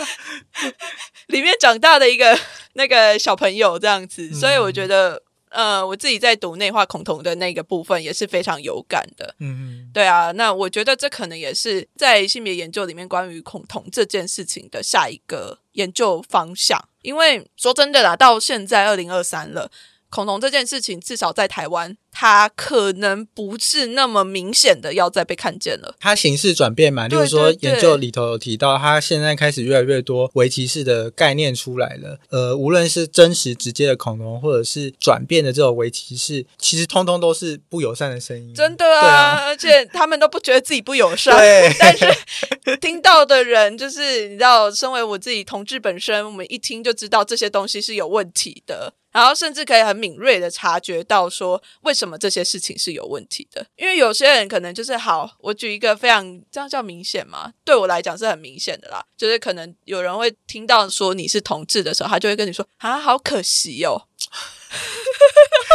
[1.29, 2.37] 里面长大的一个
[2.73, 5.23] 那个小朋友这样子，所以我觉得。
[5.53, 9.35] 呃，我自己在读内化恐同的那个部分也是非常有感的。
[9.39, 16.83] 嗯，对啊，那我觉得这可能也是在性别研究里面关于恐同这件事情的下一个研究方向。
[17.03, 19.71] 因为说真的啦，到现在二零二三了。
[20.09, 25.95] 恐同这件事情，至少在台湾，它可能不是那么明显的要再被看见了。
[25.99, 32.19] 他形式转变嘛，例如说研究里头有提到，他现在开始越来越多围棋式的概念出来了。
[32.29, 38.53] 呃，无论是真实直接的恐龙，或者是转变的这种围棋式，其实通通都是不友善的声音。
[38.53, 41.35] 真的啊，而且他们都不觉得自己不友善，
[41.79, 48.93] 但是听到的人就是你知道，身为我自己同志本身，我们一听就知道这些东西是有问题的。
[49.13, 53.65] 然后甚至可以很敏锐的察觉到，说为什么什么这些事情是有问题的。
[53.77, 59.03] 因为有些人可能就是好，我举一个非常这样叫明显嘛，对我来讲是很明显的啦。
[59.17, 64.07] 就是可能有人会听到说你是同志的时候，他就会跟你说啊，好可惜哦。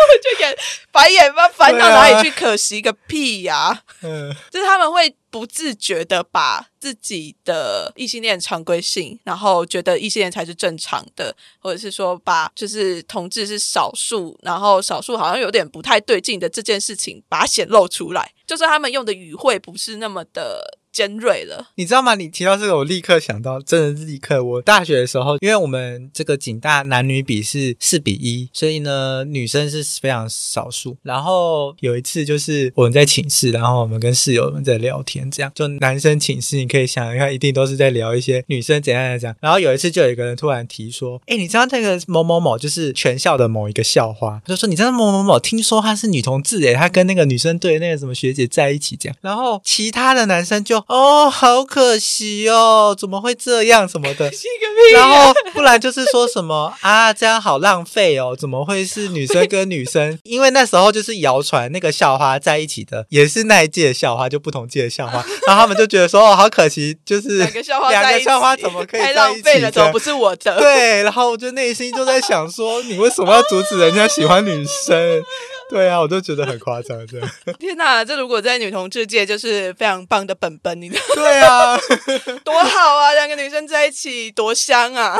[0.23, 0.57] 就眼
[0.91, 2.31] 白眼翻翻到哪里去？
[2.31, 3.83] 可惜个屁呀！
[4.03, 18.33] 嗯，就是他们会不自觉的把自己的异性恋常规性，然后觉得异性恋才是正常的，或者是说把就是同志是少数，然后少数好像有点不太对劲的这件事情，把它显露出来。
[18.47, 20.79] 就是他们用的语汇不是那么的。
[20.93, 22.15] 尖锐了，你知道吗？
[22.15, 24.43] 你提到这个，我立刻想到，真的是立刻。
[24.43, 30.97] 我大学的时候，因为我们这个警大男女比是四比一，所以呢，女生是非常少数。
[31.03, 39.37] 然后有一次，就是我们在寝室，然后我们跟室友们在聊天，这样就男生寝室，你可以想一下，一定都是在聊一些女生怎样怎样。
[39.41, 50.83] 然后有一次，就有一个人突然提说：“哎，你知道那个某某某就是全校的某一个校花？”就说：“你知道某某某，听说他是女同志，诶，他跟那个女生对那个什么学姐在一起这样。”然后其他的男生就。
[50.89, 54.31] 哦，好可惜哦，怎么会这样什么的？
[54.95, 60.19] 然后不然就是说什么 啊，这样好浪费哦，怎么会是女生跟女生？
[60.25, 65.23] 因为那时候就是谣传那个校花在一起的，也是那一届的校花，就不同届的校花。
[65.47, 69.71] 然后他们就觉得说，哦，好可惜，就是两个校花，两个校花怎么可以太浪费了？
[69.71, 70.57] 怎么不是我的？
[70.59, 75.23] 对，然后我就内心就在想说，你为什么要阻止人家喜欢女生？
[75.71, 77.31] 对啊，我都觉得很夸张，这样。
[77.59, 81.79] 天哪，这如果在女同志界就是非常棒的本本，你对啊，
[82.43, 85.19] 多好啊，两个女生在一起多香啊！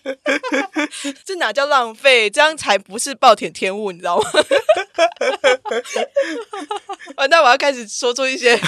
[1.26, 2.30] 这哪叫浪费？
[2.30, 4.30] 这样才不是暴殄天物，你知道吗？
[7.16, 8.58] 啊， 那我要开始说出一些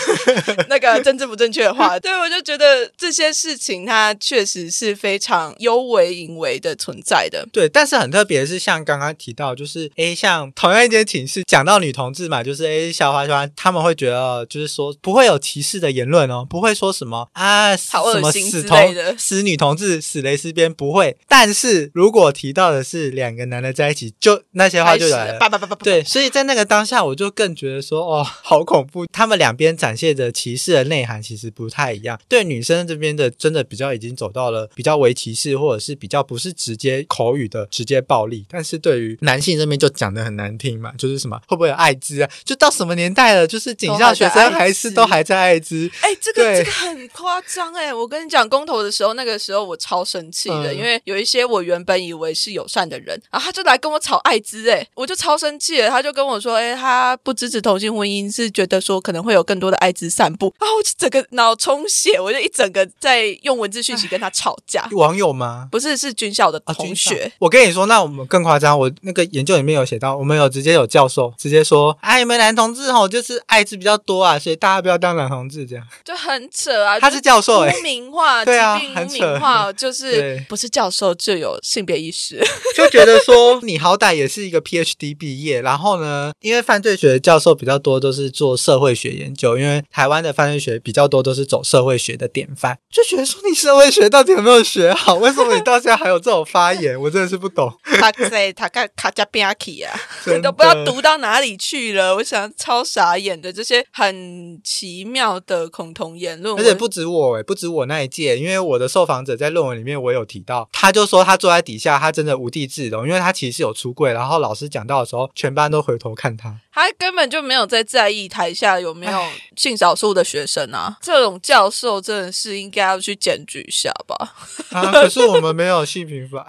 [0.68, 1.99] 那个政治不正确的话。
[1.99, 7.47] 对，我就觉得这些事情它确实是非常优为淫为的存在的。
[7.53, 10.72] 对，但是很特别的是，像刚刚提到，就是 A，，像同。
[10.72, 25.39] 样一间寝室讲到女同志嘛，就是 A，，小花小他们会觉得就是说不会有歧视的言论哦，不会说什么啊什么死同死女同志死蕾丝边不会，但是如果提到的是两个男的在一起，就那些话就来了，
[25.83, 32.18] 对，所以在那个当下，我就更觉得说哦，好恐怖，他们两边展现的歧视的内涵其实不太一样。
[32.29, 40.53] 对女生这边的，真的比较已经走到了比较为歧视，或者是比较不是直接口语的直接暴力，但是对于男性这边就讲的很难。
[40.62, 42.31] 听嘛，就是什么会不会有艾滋啊？
[42.45, 45.62] 就到什么年代了，就是警校学生还是都还在艾滋？
[46.01, 47.93] 哎，这个这个很夸张哎！
[47.93, 55.89] 我跟你讲，公投的时候，那个时候我超生气的，因为有一些我原本以为是友善的人，然后他就来跟我吵艾滋，哎，我就超生气了。
[55.89, 60.55] 他就跟我说，哎，他不支持同性婚姻，是觉得说可能会有更多的艾滋散布。
[60.61, 64.89] 然后我整个脑充血，我就一整个在用文字讯息跟他吵架。
[64.93, 65.69] 网友吗？
[65.73, 67.33] 不是，是军校的同学。
[67.41, 68.79] 我跟你说，那我们更夸张。
[68.79, 70.53] 我那个研究里面有写到，我们有。
[70.53, 75.87] 直接有教授直接说，哎，你们男同志吼就是艾滋比较多啊，所以大家不要当男同志这样。
[76.05, 76.99] 就很扯啊！
[76.99, 82.43] 他是教授哎、污名化， 对啊污名化，就是不是教授就有性别意识。
[82.75, 95.15] 就觉得说你好歹也是一个 PhD 毕业，然后呢，因为犯罪学的教授比较多都是做社会学研究，因为台湾的犯罪学比较多都是走社会学的典范，就觉得说你社会学到底有没有学好？
[95.17, 97.01] 为什么你到现在还有这种发言？
[97.01, 97.73] 我真的是不懂。
[98.01, 99.95] 他在他看卡加比亚奇啊，
[100.43, 102.17] 都不知道读到哪里去了。
[102.17, 116.57] 我想超傻眼的这些很奇妙的恐同言论，而且不止我诶、不止我那一届，因为我的受访者在论文里面我有提到，他就说他坐在底下，他真的无地自容，因为他其实有出柜，然后老师讲到的时候，全班都回头看他。
[116.74, 119.22] 他根本就没有在在意台下有没有
[119.57, 120.97] 性少数的学生啊。
[121.03, 124.34] 这种教授真的是应该要去检举一下吧。
[124.70, 126.40] 啊，可是我们没有性平法，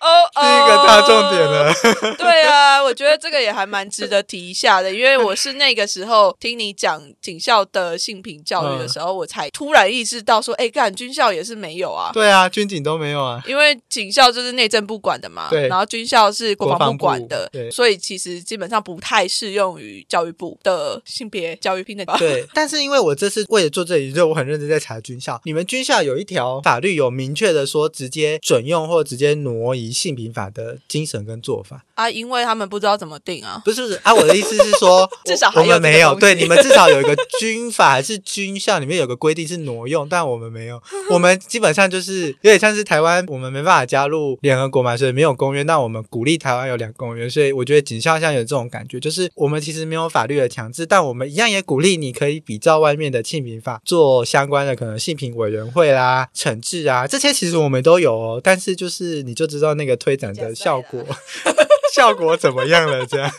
[0.00, 0.08] 哦，
[0.40, 1.74] 第一个大重点了。
[2.16, 12.10] 对啊，我觉得这个也还蛮值得提一下的，因为我是那个时候听你讲警校的性平教育的时候，我才突然意识到说，哎，干军校也是没有啊。
[12.12, 13.42] 对啊，军警都没有啊。
[13.48, 22.06] 因为警校就是内政部管的嘛，对然后军校是国防部管的对，所以其实基本上不太适用于教育部的性别教育平等。
[22.18, 25.40] 对， 但是因为我这次为了做这里，所以我很认真在查军校。
[25.44, 31.84] 你们军校有一条法律有明确的说，直接准用或直接挪移性平法的精神跟做法。
[32.00, 33.60] 啊，因为他们不知道怎么定啊。
[33.64, 40.80] 不是不是啊，我的意思是说， 至少我们没有，对，你们至少有一个军法还是军校里面有个规定是挪用，但我们没有。
[41.10, 45.62] 我们基本上就是有点像是台湾，我们没办法加入联合国嘛，所以没有公约。
[45.64, 58.40] 那我们鼓励台湾有两个公约，所以我觉得警校像有这种感觉，就是我们其实没有法律的强制，但我们一样也鼓励你可以比照外面的性平法做相关的可能性平委员会啦、惩治啊这些，其实我们都有哦。
[58.42, 61.04] 但是就是你就知道那个推展的效果。
[61.92, 63.04] 效果怎么样了？
[63.06, 63.30] 这样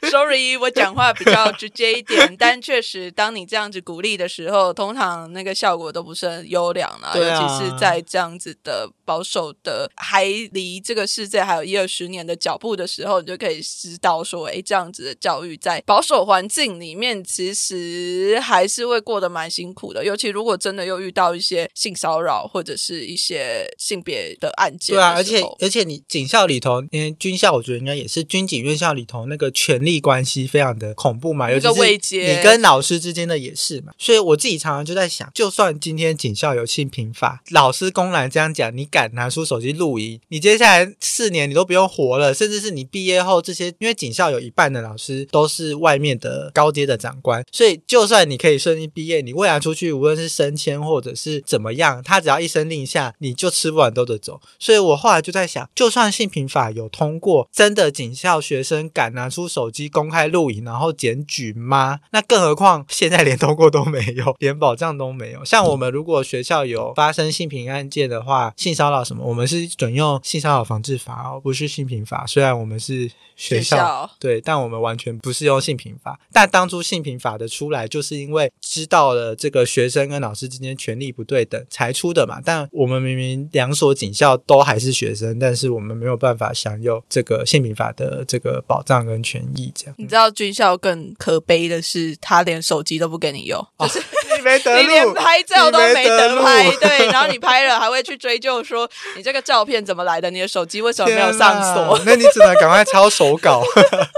[0.10, 7.12] Sorry，我讲话比较直接一点，但确实，当你这样子鼓励的时候，通常那个效果都不是很优良啦。
[7.14, 20.04] 尤其是在这样子的保守的，还离这个世界还有一二十年的脚步的时候，你就可以知道说，哎，这样子的教育在保守环境里面，其实还是会过得蛮辛苦的。
[20.04, 31.98] 尤其如果真的又遇到一些性骚扰或者是一些性别的案件对啊，而且而且你警校里头，因为军校我觉得应该也是军警院校里头那个权力关系非常的恐怖嘛，尤一个其是位
[32.36, 54.40] 你跟老师之间的也是嘛，所以我自己常常就在想，就算今天警校有性平法，老师公然这样讲，你敢拿出手机录音，你接下来四年你都不用活了，甚至是你毕业后这些，因为警校有一半的老师都是外面的高阶的长官，所以就算你可以顺利毕业，你未来出去无论是升迁或者是怎么样，他只要一声令下，你就吃不完兜着走。
[54.58, 62.00] 所以我后来就在想，就算性平法有通过，真的警校学生敢拿出手机公开录影，然后检举吗？
[62.12, 65.44] 那更何况现在连通过都没有，连保障都没有。
[65.44, 72.24] 像我们如果学校有发生性平案件的话，性骚扰什么，我们是准用性骚扰防治法哦，不是性平法。
[72.26, 76.18] 虽然我们是学学校校对，但我们完全不是用性平法。
[76.32, 82.40] 但当初性平法的出来，就是因为知道了这个学生跟老师之间权力不对等才出的嘛。
[82.44, 94.04] 但我们明明两所警校都还是学生，但是我们没有办法享有这个性平法的这个保障跟权益，这样你知道军校更可悲的是，他连手机都不给你用，就是你
[94.48, 102.00] 没得你连，拍照都没得拍，对，然后你拍了还会去追究说你这个照片怎么来的，你的手机为什么没有上锁？
[102.06, 103.62] 那你只能赶快抄手稿，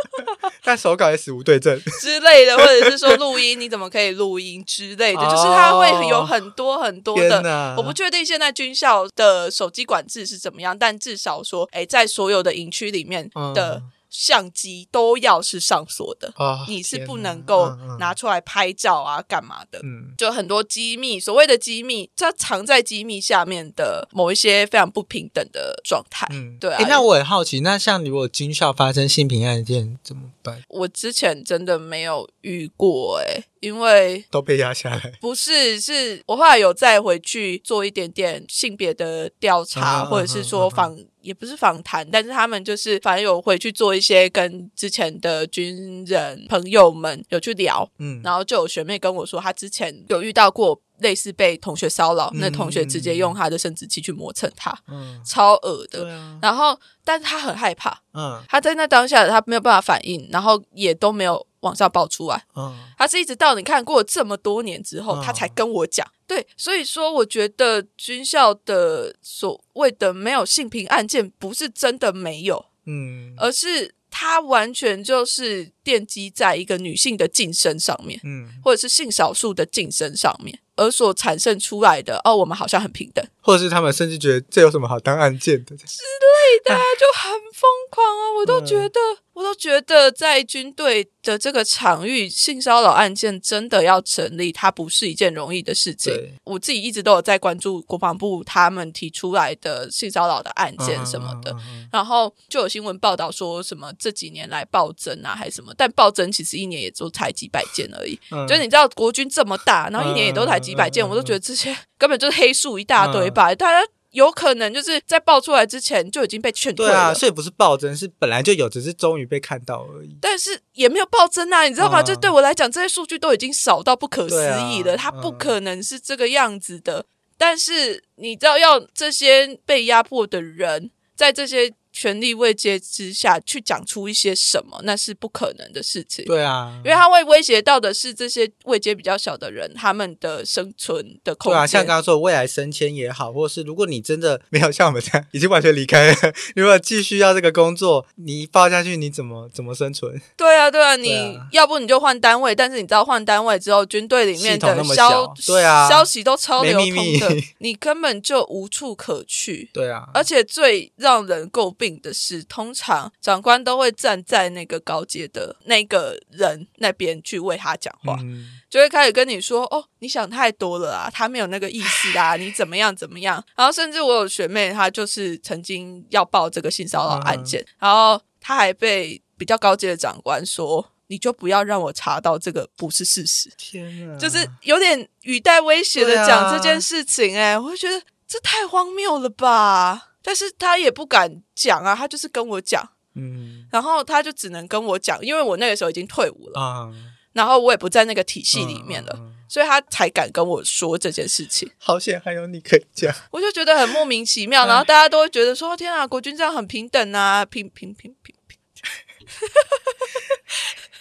[0.62, 1.81] 但手稿也死无对证。
[2.01, 5.31] 之类的，或者是说录音你怎么可以录音之类的，哦。
[5.31, 7.74] 就是它会有很多很多的。
[7.76, 19.79] 我不确定现在军校的手机管制是怎么样，但至少说，哎，在所有的营区里面的嗯相机都要是上锁的，啊，你是不能够拿出来拍照啊，干嘛的？
[19.85, 26.27] 嗯就很多机密，所谓的机密，它藏在机密下面的某一些非常不平等的状态。
[26.33, 30.63] 嗯，对啊诶那我很好奇，那像如果军校发生性平案件怎么办？
[30.69, 35.13] 我之前真的没有遇过哎、因为都被压下来。
[35.21, 56.09] 不是，是我后来有再回去做一点点性别的调查，嗯或者是说访，也不是访谈，但是他们就是反正有回去做一些跟之前的军人朋友们有去聊，嗯，然后就有学妹跟我说，她之前有遇到过类似被同学骚扰，那同学直接用他的生殖器去磨蹭她，嗯，超恶的。
[56.11, 62.45] 啊，然后，但是她很害怕，嗯她在那当下她没有办法反应，然后也都没有往上爆出来。
[62.57, 66.07] 嗯她是一直到你看过了这么多年之后，他才跟我讲。
[66.27, 85.76] 对，所以说我觉得军校的所谓的没有性平案件，不是真的没有，嗯，而是他完全就是奠基在一个女性的晋升上面，嗯，或者是性少数的晋升上面，而所产生出来的哦，我们好像很平等，或者是他们甚至觉得这有什么好当案件的？
[85.76, 88.22] 之类的就很疯狂啊！
[88.38, 89.01] 我都觉得，
[89.32, 96.12] 我都觉得在军队的这个场域，性骚扰案件真的要成立，它不是一件容易的事情。
[96.45, 101.53] 我自己一直都有在关注国防部他们提出来的性骚扰的案件什么的。
[101.53, 105.72] 嗯，嗯嗯然后就有新闻报道说什么这几年来暴增啊，还是什么？
[105.81, 108.20] 但暴增其实一年也就才几百件而已。
[108.31, 113.55] 嗯就是你知道国军这么大，然后一年也都才几百件，我都觉得这些根本就是黑数一大堆吧。
[113.55, 116.93] 大家有可能就是在爆出来之前就已经被劝退了。
[116.93, 120.14] 对啊，所以不是暴增，是本来就有，只是终于被看到而已。
[120.20, 122.03] 但是也没有暴增啊，你知道吗？
[122.03, 124.37] 嗯就对我来讲，这些数据都已经少到不可思
[124.70, 127.07] 议了，啊它不可能是这个样子的。
[127.39, 136.24] 但是你知道，要这些被压迫的人在这些权力位阶之下去讲出一些什么，那是不可能的事情。
[136.24, 141.59] 对啊因，为他会威胁到的是这些位阶比较小的人他们的生存的空间。
[141.59, 146.14] 对啊，像刚刚说的未来升迁也好，或是如果你真的没有像我们这样已经完全离开了，
[146.57, 150.18] 如果继续要这个工作，你一报下去，你怎么怎么生存？
[150.38, 159.68] 对啊，对啊，你啊要不你就换单位，但是你知道换单位之后，军队里面的消对啊消息都超流通的密，你根本就无处可去。
[159.74, 190.10] 对啊，而且最让人诟病的是，通常长官都会站在那个高阶的那个人那边去为他讲话，嗯，就会开始跟你说：“哦，你想太多了啊，他没有那个意思啊，你怎么样怎么样。”然后甚至我有学妹，她就是曾经要报这个性骚扰案件，然后她还被比较高阶的长官说：“你就不要让我查到这个不是事实。”天啊，就是有点语带威胁的讲这件事情、哎、我就觉得这太荒谬了吧！
[190.23, 193.66] 但是他也不敢讲啊，他就是跟我讲，嗯。
[193.71, 196.91] 然后他就只能跟我讲，因为我那个时候已经退伍了，啊。
[197.33, 199.37] 然后我也不在那个体系里面了，嗯嗯嗯。
[199.49, 201.71] 所以他才敢跟我说这件事情。
[201.79, 208.59] 好险还有你可以讲，我就觉得很莫名其妙， 然后大家都会觉得说：“天啊，国军这样很平等啊，平平平平平。”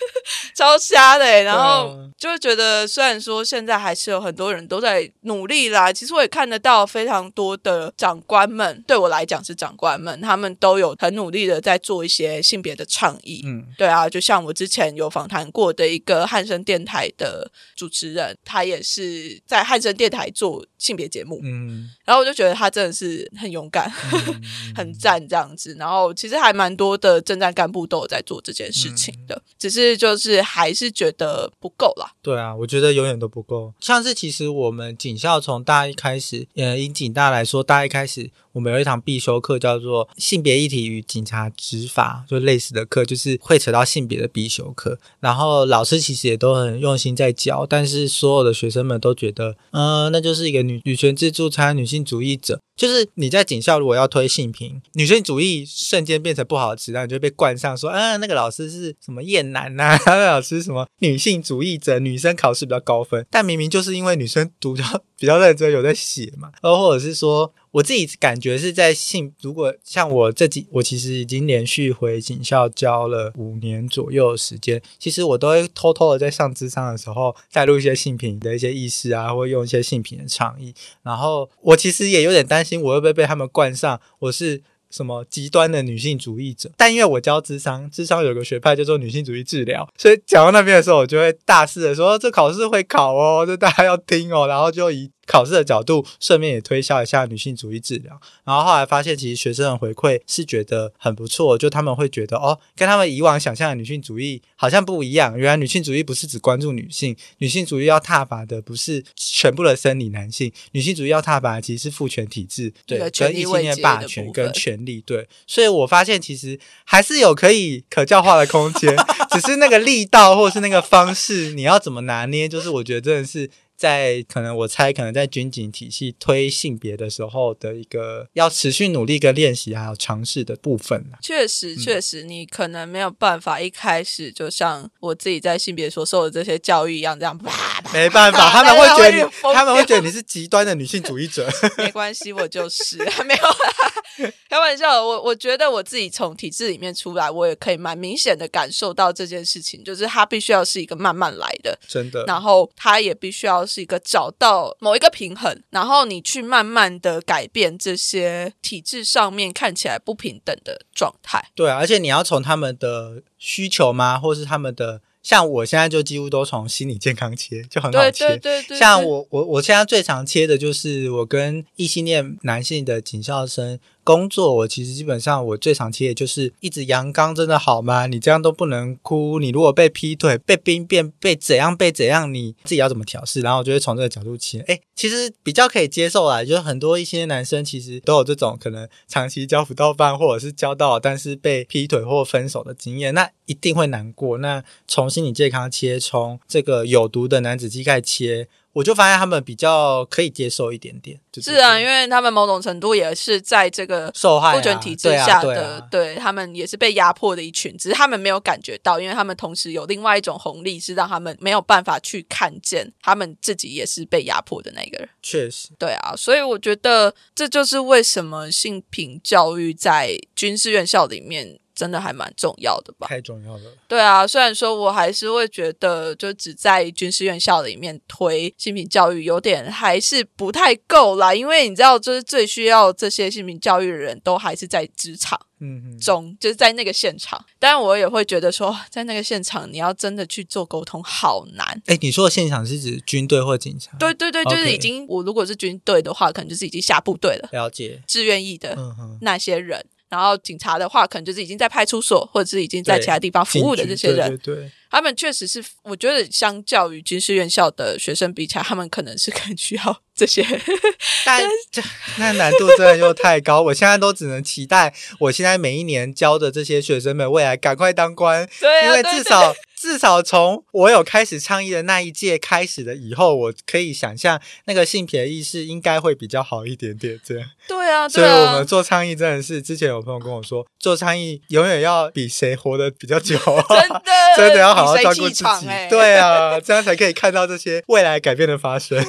[0.56, 13.42] 超瞎的、欸，然后就会觉得，虽然说现在还是有很多人都在努力啦，其实我也看得到非常多的长官们，对我来讲是长官们，他们都有很努力的在做一些性别的倡议。
[13.46, 13.66] 嗯。
[13.78, 24.42] 对啊，就像我之前有访谈过的一个汉声电台的主持人，他也是在汉声电台做性别节目，嗯，然后我就觉得他真的是很勇敢，嗯。
[24.76, 25.76] 很赞这样子。
[25.80, 32.12] 然后其实还蛮多的政战干部都有在做这件事情的，只是这就是还是觉得不够啦。
[32.22, 33.74] 对啊，我觉得永远都不够。
[33.80, 38.30] 像是其实我们警校从大一开始，呃，以警大来说，大一开始
[38.60, 45.00] 我们有一堂必修课叫做性别议题与警察执法，就类似的课，就是会扯到性别的必修课。
[45.22, 52.60] 然后老师其实也都很用心在教，但是所有的学生们都觉得，呃，那就是一个女女权自助餐、女性主义者。
[52.76, 67.54] 就是你在警校如果要推性平，女性主义瞬间变成不好的词，然后你就被冠上说，啊，那个老师是什么厌男呐、 那个老师什么女性主义者，女生考试比较高分，但明明就是因为女生读比较比较认真，有在写嘛，然后或者是说。
[67.72, 80.74] 我自己感觉是在性，如果像我这几，我其实已经连续回警校教了五年左右的时间，其实我都会偷偷的在上智商的时候带入一些性品的一些意识啊，或用一些性品的倡议。
[81.04, 86.72] 然后我其实也有点担心，我会不会被他们冠上我是什么极端的女性主义者？
[86.76, 98.20] 但因为我教智商，智商有个学派叫做女性主义治疗，所以讲到那边的时候，我就会大肆的说这考试会考哦，这大家要听哦，然后就以考试的角度，顺便也推销一下女性主义治疗。
[98.44, 105.38] 然后后来发现，其实学生的回馈是觉得很不错，就他们会觉得哦，跟他们以往想象的女性主义好像不一样。
[105.38, 115.28] 原来女性主义不是只关注女性，女性主义要踏伐的不是全部的生理男性，女性主义要踏伐的其实是父权体制，对，权跟异性恋霸权跟权力，对。
[115.46, 118.96] 所以我发现其实还是有可以可教化的空间，
[119.30, 123.52] 只是那个力道或者是那个方式，你要怎么拿捏，就是我觉得真的是。
[123.80, 137.50] 在可能我猜，可能在军警体系推性别的时候的一个要持续努力跟练习还有尝试的部分啦确实，确实，你可能没有办法一开始就像我自己在性别所受的这些教育一样，这样啪
[137.82, 137.94] 啪。
[137.94, 141.50] 没办法，他们 会觉得你，他们会觉得你是极端的女性主义者。
[141.80, 143.89] 没关系，我就是 没有啦
[144.50, 152.24] 开玩笑，我我觉得我自己从体制里面出来，我也可以蛮明显的感受到这件事情，就是它必须要是一个慢慢来的，真的。
[152.26, 161.50] 然后它也必须要是一个找到某一个平衡，然后你去慢慢的改变这些体制上面看起来不平等的状态。
[161.56, 165.02] 对啊，而且你要从他们的需求吗，或是他们的。
[165.22, 168.28] 像我现在就几乎都从心理健康切，就很好切。
[168.28, 168.80] 对对对。
[168.80, 173.80] 像我我我现在最常切的就是我跟异性恋男性的警校生。
[174.10, 178.08] 工作我其实基本上我最常切的就是一直阳刚，真的好吗？
[178.08, 179.38] 你这样都不能哭。
[179.38, 183.42] 你如果被劈腿、被兵变、被怎样、被怎样，你自己要怎么调试？
[183.42, 184.62] 然后我就会从这个角度切。
[184.62, 194.40] 哎，其实比较可以接受啦，就是很多一些男生其实都有这种可能长期交不到伴或者是交到但是被劈腿或分手的经验，那一定会难过。
[194.40, 198.48] 那从心理健康切，从这个有毒的男子气概切。
[198.72, 215.10] 我就发现他们比较可以接受一点点，是啊，因为他们某种程度也是在这个受害不准体制下的，对他们也是被压迫的一群，只是他们没有感觉到，因为他们同时有另外一种红利，是让他们没有办法去看见他们自己也是被压迫的那个人。
[215.24, 221.60] 确实，对啊，所以我觉得这就是为什么性平教育在军事院校里面。
[221.80, 223.08] 真的还蛮重要的吧？
[223.08, 223.64] 太重要了。
[223.88, 231.34] 对啊，虽然说我还是会觉得，就只在军事院校里面推性平教育，有点还是不太够啦。
[231.34, 237.42] 因为你知道，就是最需要这些性平教育的人都还是在职场嗯中，就是在那个现场。
[237.58, 241.82] 当然，我也会觉得说，在那个现场，你要真的去做沟通，好难。
[241.86, 243.96] 哎，你说的现场是指军队或警察？
[243.98, 247.48] 对对对，就是已经我如果是军队的话，可能就是已经下部队了。
[247.54, 248.78] 了解，志愿役的
[249.22, 249.86] 那些人。
[250.10, 260.44] 然后警察的话，可能就是已经在派出所或者是已经在其他地方服务的这些人，对，他们确实是，我觉得相较于军事院校的学生比起来，他们可能是更需要这些，
[261.26, 261.82] 但这
[262.18, 263.62] 那难度真的又太高。
[263.62, 269.56] 我现在都只能期待，我现在每一年教的这些学生们未来赶快当官，对，因为至少。
[269.80, 277.18] 至少从我有开始倡议的那一届开始的以后，我可以想象那个性别意识应该会比较好一点点。
[277.24, 283.38] 这样对啊，所以我们做倡议真的是，之前有朋友跟我说，做倡议永远要比谁活得比较久，
[283.70, 284.02] 真的
[284.36, 285.66] 真的要好好照顾自己。
[285.90, 289.02] 对啊，这样才可以看到这些未来改变的发生。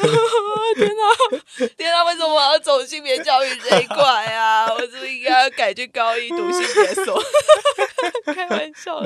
[0.74, 3.96] 天哪， 天哪，为什么我要走性别教育这一块
[4.32, 4.66] 啊？
[4.74, 7.22] 我是不是应该要改去高一读性别所？
[8.34, 9.00] 开玩笑。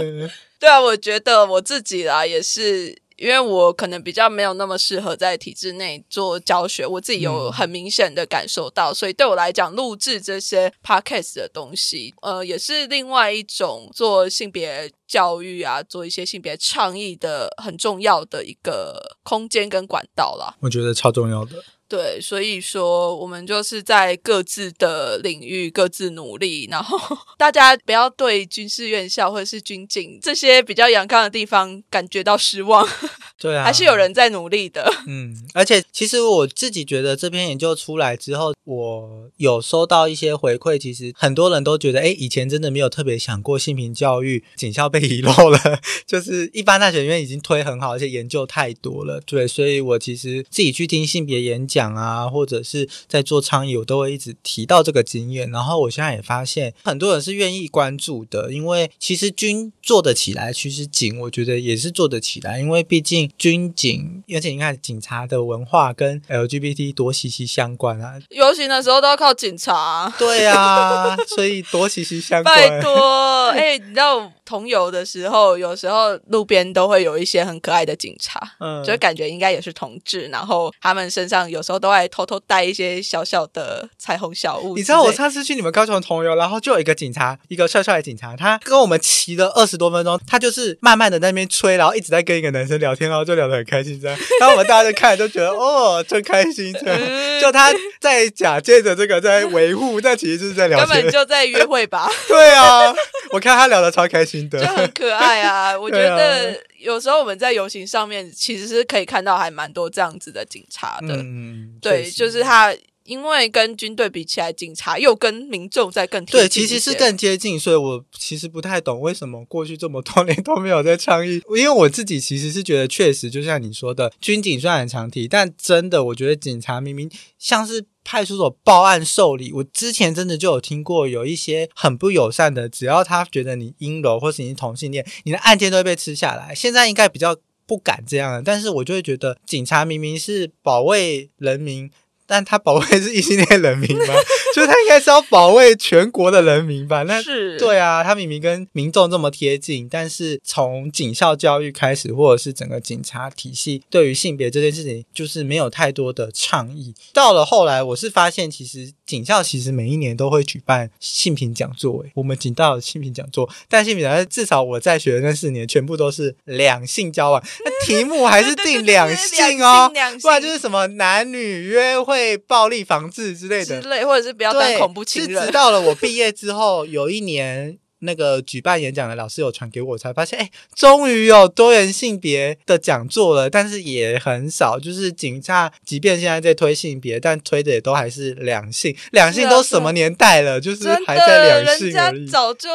[0.59, 20.57] 对啊，我觉得我自己啦，也是因为我可能比较没有那么适合在体制内做教学，我自己有很明显的感受到，所以对我来讲，录制这些 podcast 的东西，呃，也是另外一种做性别教育啊，做一些性别倡议的很重要的一个空间跟管道啦。
[20.61, 21.62] 我觉得超重要的。
[21.95, 26.99] 对，所以说我们就是在各自的领域各自努力，然后
[27.39, 32.85] 大家不要对军事院校或者是军警这些比较阳刚的地方感觉到失望。
[33.39, 34.93] 对啊，还是有人在努力的。
[35.07, 45.59] 嗯，而且其实我自己觉得这篇研究出来之后，我有收到一些回馈，其实很多人都觉得，哎，以前真的没有特别想过性平教育，警校被遗漏了。
[46.05, 51.84] 就是一般大学因为已经推很好，而且研究太多了，对，所以我其实自己去听性别演讲。
[51.85, 55.51] 讲啊，或者是在做倡议，我都会一直提到这个经验。
[55.51, 68.14] 然后我现在也发现，很多人是愿意关注的，因为其实军做得起来，其实警我觉得也是做得起来，因为毕竟军警，而且你看警察的文化跟 LGBT 多息息相关啊。
[68.30, 72.57] 游行的时候都要靠警察，对啊，所以多息息相关。
[72.57, 74.32] 拜托，哎，你知道。
[74.45, 84.77] 同游的时候，有时候路边都会有一些很可爱的警察，嗯，就感觉应该也是同志，然后他们身上有时候都爱偷偷带一些小小的彩虹小物。
[84.77, 94.19] 你知道我上次去你们高雄同游，然后就有一个警察，一个帅帅的警察，他跟我们骑了二十多分钟，他就是慢慢的在那边吹，然后一直在跟一个男生聊天，然后就聊得很开心这样。
[94.41, 97.41] 然后我们大家就看，就觉得哦，真开心这样。
[97.41, 102.11] 就他在假借着这个在维护，但其实就是在聊天，根本就在约会吧？
[102.29, 102.95] 对啊，
[103.33, 104.34] 我看他聊得超开心。
[104.61, 105.76] 就很可爱啊！
[105.78, 111.14] 我觉得有时候我们在游行上面其实是可以看到还蛮多这样子的警察的。
[111.16, 112.74] 嗯，对，就是他
[113.05, 117.59] 因为跟军队比起来，警察又跟民众在更对，其实是更接近。
[117.59, 121.43] 所以我其实不太懂为什么过去这么多年都没有在倡议。
[121.57, 127.87] 因为我自己其实是觉得，确实就像你说的，军警虽然很常提，但真的我觉得警察明明像是。
[128.07, 136.55] 派出所报案受理，我之前真的就有听过有一些很不友善的，只要他觉得你阴柔或是你是同性恋，你的案件都会被吃下来。
[136.55, 137.35] 现在应该比较
[137.65, 141.91] 不敢这样了，但是我就会觉得警察明明是保卫人民。
[142.27, 144.14] 但他保卫是异性恋人民吗？
[144.55, 147.03] 就是他应该是要保卫全国的人民吧？
[147.03, 156.95] 那是对啊，他明明跟民众这么贴近，但是从警校教育开始，或者是整个警察体系对于性别这件事情，就是没有太多的倡议。
[157.12, 169.93] 到了后来，我是发现其实警校其实每一年都会举办性平讲座，诶，我们警大的性平讲座，但性平讲座至少我在学的那四年，全部都是两性交往， 那题目还是定两性哦，
[170.23, 172.15] 不然就是什么男女约会。
[172.15, 175.45] 会暴力防治之类的，之类，或者是不要当恐怖情人。
[175.45, 177.77] 直到了我毕业之后，有一年。
[178.05, 184.79] 那个举办演讲的老师有传给我，才发现，哎，终于有多元性别的讲座了，但是也很少。
[184.79, 188.95] 就是警察，即便现在在推性别，但推的也都还是两性。
[189.13, 190.61] 两性都什么年代了？
[190.61, 191.93] 就是还在两性。
[192.31, 192.69] 早就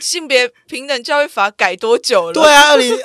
[0.00, 2.32] 性别平等教育法改多久了？
[2.32, 2.98] 对啊，二零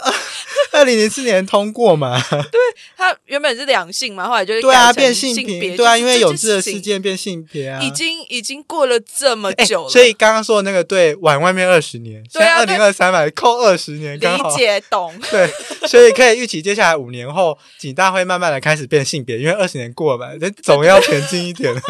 [0.72, 2.22] 二零零四年通过嘛。
[2.30, 2.60] 对，
[2.98, 5.76] 他原本是两性嘛，后来就是对啊，变性别。
[5.76, 9.90] 对啊，因为有志的事件变性别啊，已经已经过了这么久了。
[9.90, 11.64] 所以刚刚说的那个对晚外。
[11.64, 14.28] 面二十年，现在二零二三嘛，扣二十年，理
[14.58, 15.14] 解懂。
[15.32, 15.48] 对，
[15.88, 21.82] 所以可以预期接下来五年后，警大会慢慢的开始变性别，因为二十年过了嘛，人总要前进一点了。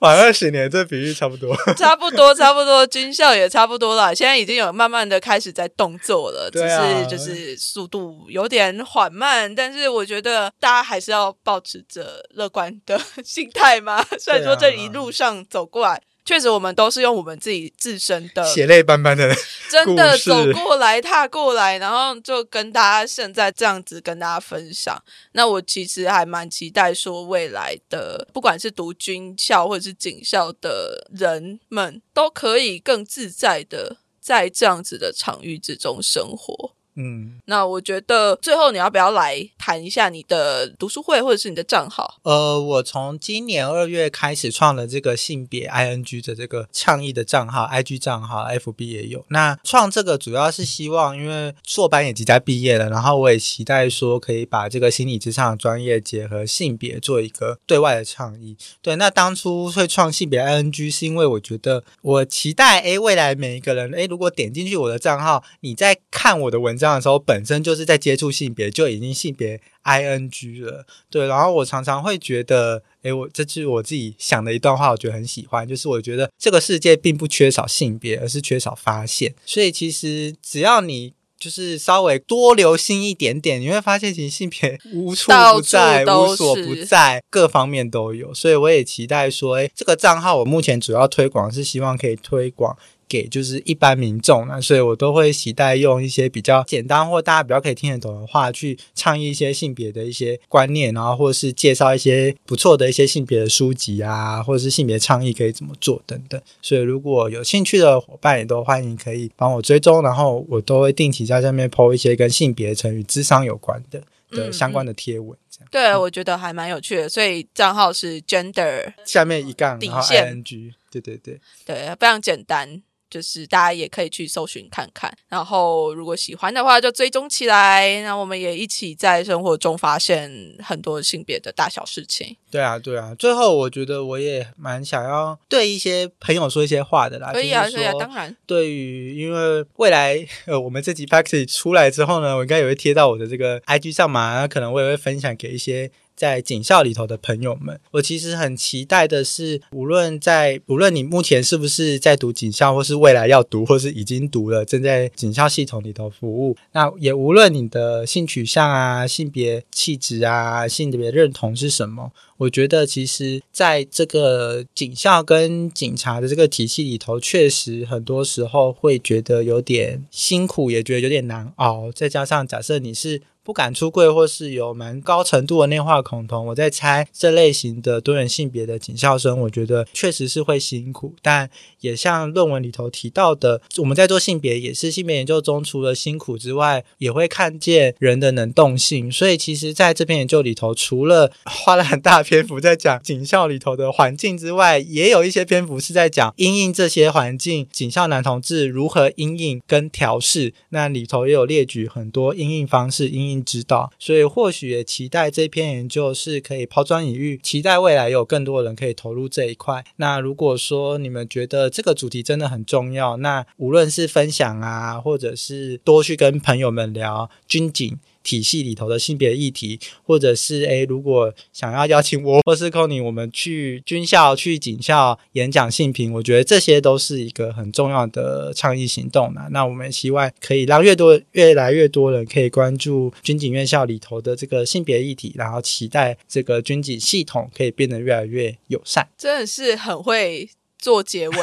[0.00, 4.14] 晚二十年，这比喻差不多，差不多，差不多，军校也差不多了。
[4.14, 14.04] 现在已经有慢慢的开始在动作了，只是就是速度有点缓慢，但是我觉得大家还是要保持着乐观的 心态嘛。
[14.20, 16.02] 虽然说这一路上走过来。
[16.26, 19.32] 确实，我们都是用我们自己自身的血泪斑斑的，
[19.70, 25.00] 真的走过来、踏过来，然后就跟大家现在这样子跟大家分享。
[25.32, 36.75] 那我其实还蛮期待说，未来的不管是读军校或者是警校的人们，都可以更自在的在这样子的场域之中生活。
[36.96, 42.18] 嗯，那我觉得最后你要不要来谈一下你的读书会或者是你的账号？
[42.22, 49.26] 呃，我从今年二月开始创了这个性别 ing 的这个倡议的账号，IG 账号，FB 也有。
[49.28, 58.56] 那创这个主要是希望，因为硕班也即将毕业了，然后我也期待说可以把这个心理之上的专业结合性别做一个对外的倡议。
[58.80, 66.85] 对，那当初会创性别 ing 是因为我觉得我期待，哎，未来每一个人，哎，如果点进去我的账号，你在看我的文章。
[66.94, 71.26] 的时候本身就是在接触性别，就已经性别 I N G 了，对。
[71.26, 79.34] 然后我常常会觉得，诶，我这是我自己想的一段话，我觉得很喜欢，就是我觉得这个世界并不缺少性别，而是缺少发现。
[79.44, 88.32] 所以其实只要你就是稍微多留心一点点，你会发现其实性别 无处不在，无所不在，各方面都有。
[88.32, 92.76] 所以我也期待说，诶，这个账号我目前主要推广是希望可以推广。
[93.08, 106.40] 给就是一般民众那，所以我都会期待用一些比较简单或大家比较可以听得懂的话去倡议一些性别的一些观念，然后或者是介绍一些不错的一些性别的书籍啊，或者是性别倡议可以怎么做等等。
[106.60, 115.38] 所以如果有兴趣的伙伴也都欢迎可以帮我追踪，然后我都会定期在上面 po 一些跟性别成语智商有关的的相关的贴文。
[115.50, 117.08] 这样对，我觉得还蛮有趣的。
[117.08, 122.82] 所以账号是 gender 下面一杠底线 ing，对对对对，非常简单。
[123.08, 128.02] 就是大家也可以去搜寻看看，然后如果喜欢的话就追踪起来。
[128.02, 130.30] 那我们也一起在生活中发现
[130.62, 132.36] 很多性别的大小事情。
[132.50, 133.14] 对啊，对啊。
[133.18, 137.32] 最后我觉得我也蛮想要对一些朋友说一些话的啦。
[137.32, 138.34] 可以啊，可以啊，当然。
[138.46, 145.90] 对于因为未来呃我们这集 Paxi 出来之后呢，我应该也会贴到我的这个 IG 上嘛，那可能我也会分享给一些。
[146.16, 171.90] 在警校里头的朋友们，我其实很期待的是，无论在无论你目前是不是在读警校，或是未来要读，或是已经读了，正在警校系统里头服务，那也无论你的性取向啊、性别气质啊、性别认同是什么，我觉得其实在这个警校跟警察的这个体系里头，确实很多时候会觉得有点辛苦，也觉得有点难熬。
[171.92, 173.22] 再加上假设你是。
[173.46, 181.48] 不敢出柜，或是有蛮高程度的内化恐同，我在猜这类型的多元性别的警校生，我觉得确实是会辛苦，但
[181.80, 189.12] 也像论文里头提到的，我们在做性别也是性别研究中，除了辛苦之外，也会看见人的能动性。
[189.12, 200.52] 所以其实在这篇研究里头，除了花了很大篇幅在讲警校里头的环境之外，也有一些篇幅是在讲因应这些环境，警校男同志如何因应跟调试。
[200.70, 203.36] 那里头也有列举很多因应方式，因应。
[203.46, 209.84] 指导，所以或许也期待这篇研究是可以抛砖引玉，期待未来有更多人可以投入这一块。
[209.96, 217.98] 那如果说你们觉得这个主题真的很重要，那无论是分享啊，或者是多去跟朋友们聊军警。
[218.26, 229.42] 体系里头的性别议题，或者是诶，如果想要邀请我 或是 c o n y 我们去军校、去警校演讲性平，我觉得这些都是一个很重要的倡议行动呢。
[229.52, 239.06] 那我们希望可以让越多、越来越多人可以关注军警院校里头的这个性别议题，然后期待这个军警系统可以变得越来越友善。
[239.16, 240.50] 真的是很会。
[240.78, 241.34] 做结尾，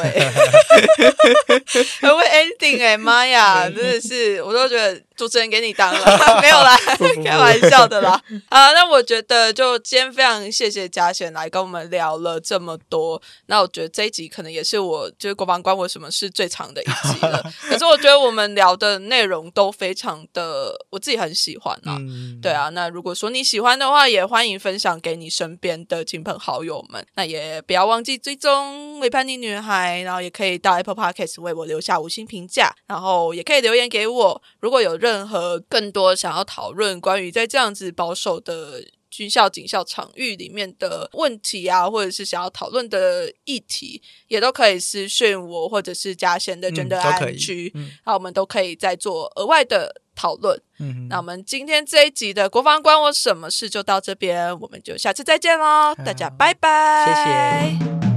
[2.00, 4.98] 很会 ending 哎，妈呀， 真的是，我都觉得。
[5.16, 6.00] 主持人给你当了，
[6.42, 6.76] 没有啦，
[7.24, 8.20] 开玩笑的啦。
[8.48, 13.20] 啊，那我觉得就今天非常谢谢嘉贤来跟我们聊了这么多。
[13.46, 17.42] 那我觉得这一集可能也是我就是国防关我什么事最长的一集了。
[17.68, 21.98] 可是我觉得我们聊的内容都非常的，我自己很喜欢啊。
[22.42, 27.04] 对啊，那如果说你喜欢的话，也欢迎分享给你身边的亲朋好友们。
[27.14, 34.42] 那也不要忘记追踪为叛逆女孩，然后也可以到 Apple Podcast 为我留下五星评价，然后也可以留言给我。
[34.60, 47.70] 如果有任何更多想要讨论关于在这样子保守的军校、警校场域里面的问题啊，或者是想要讨论的议题，也都可以私讯我，或者是加贤的真的安区，
[48.06, 50.58] 那我们都可以再做额外的讨论。
[50.80, 58.13] 嗯，那我们今天这一集的国防关我什么事就到这边，我们就下次再见喽，大家拜拜，谢谢。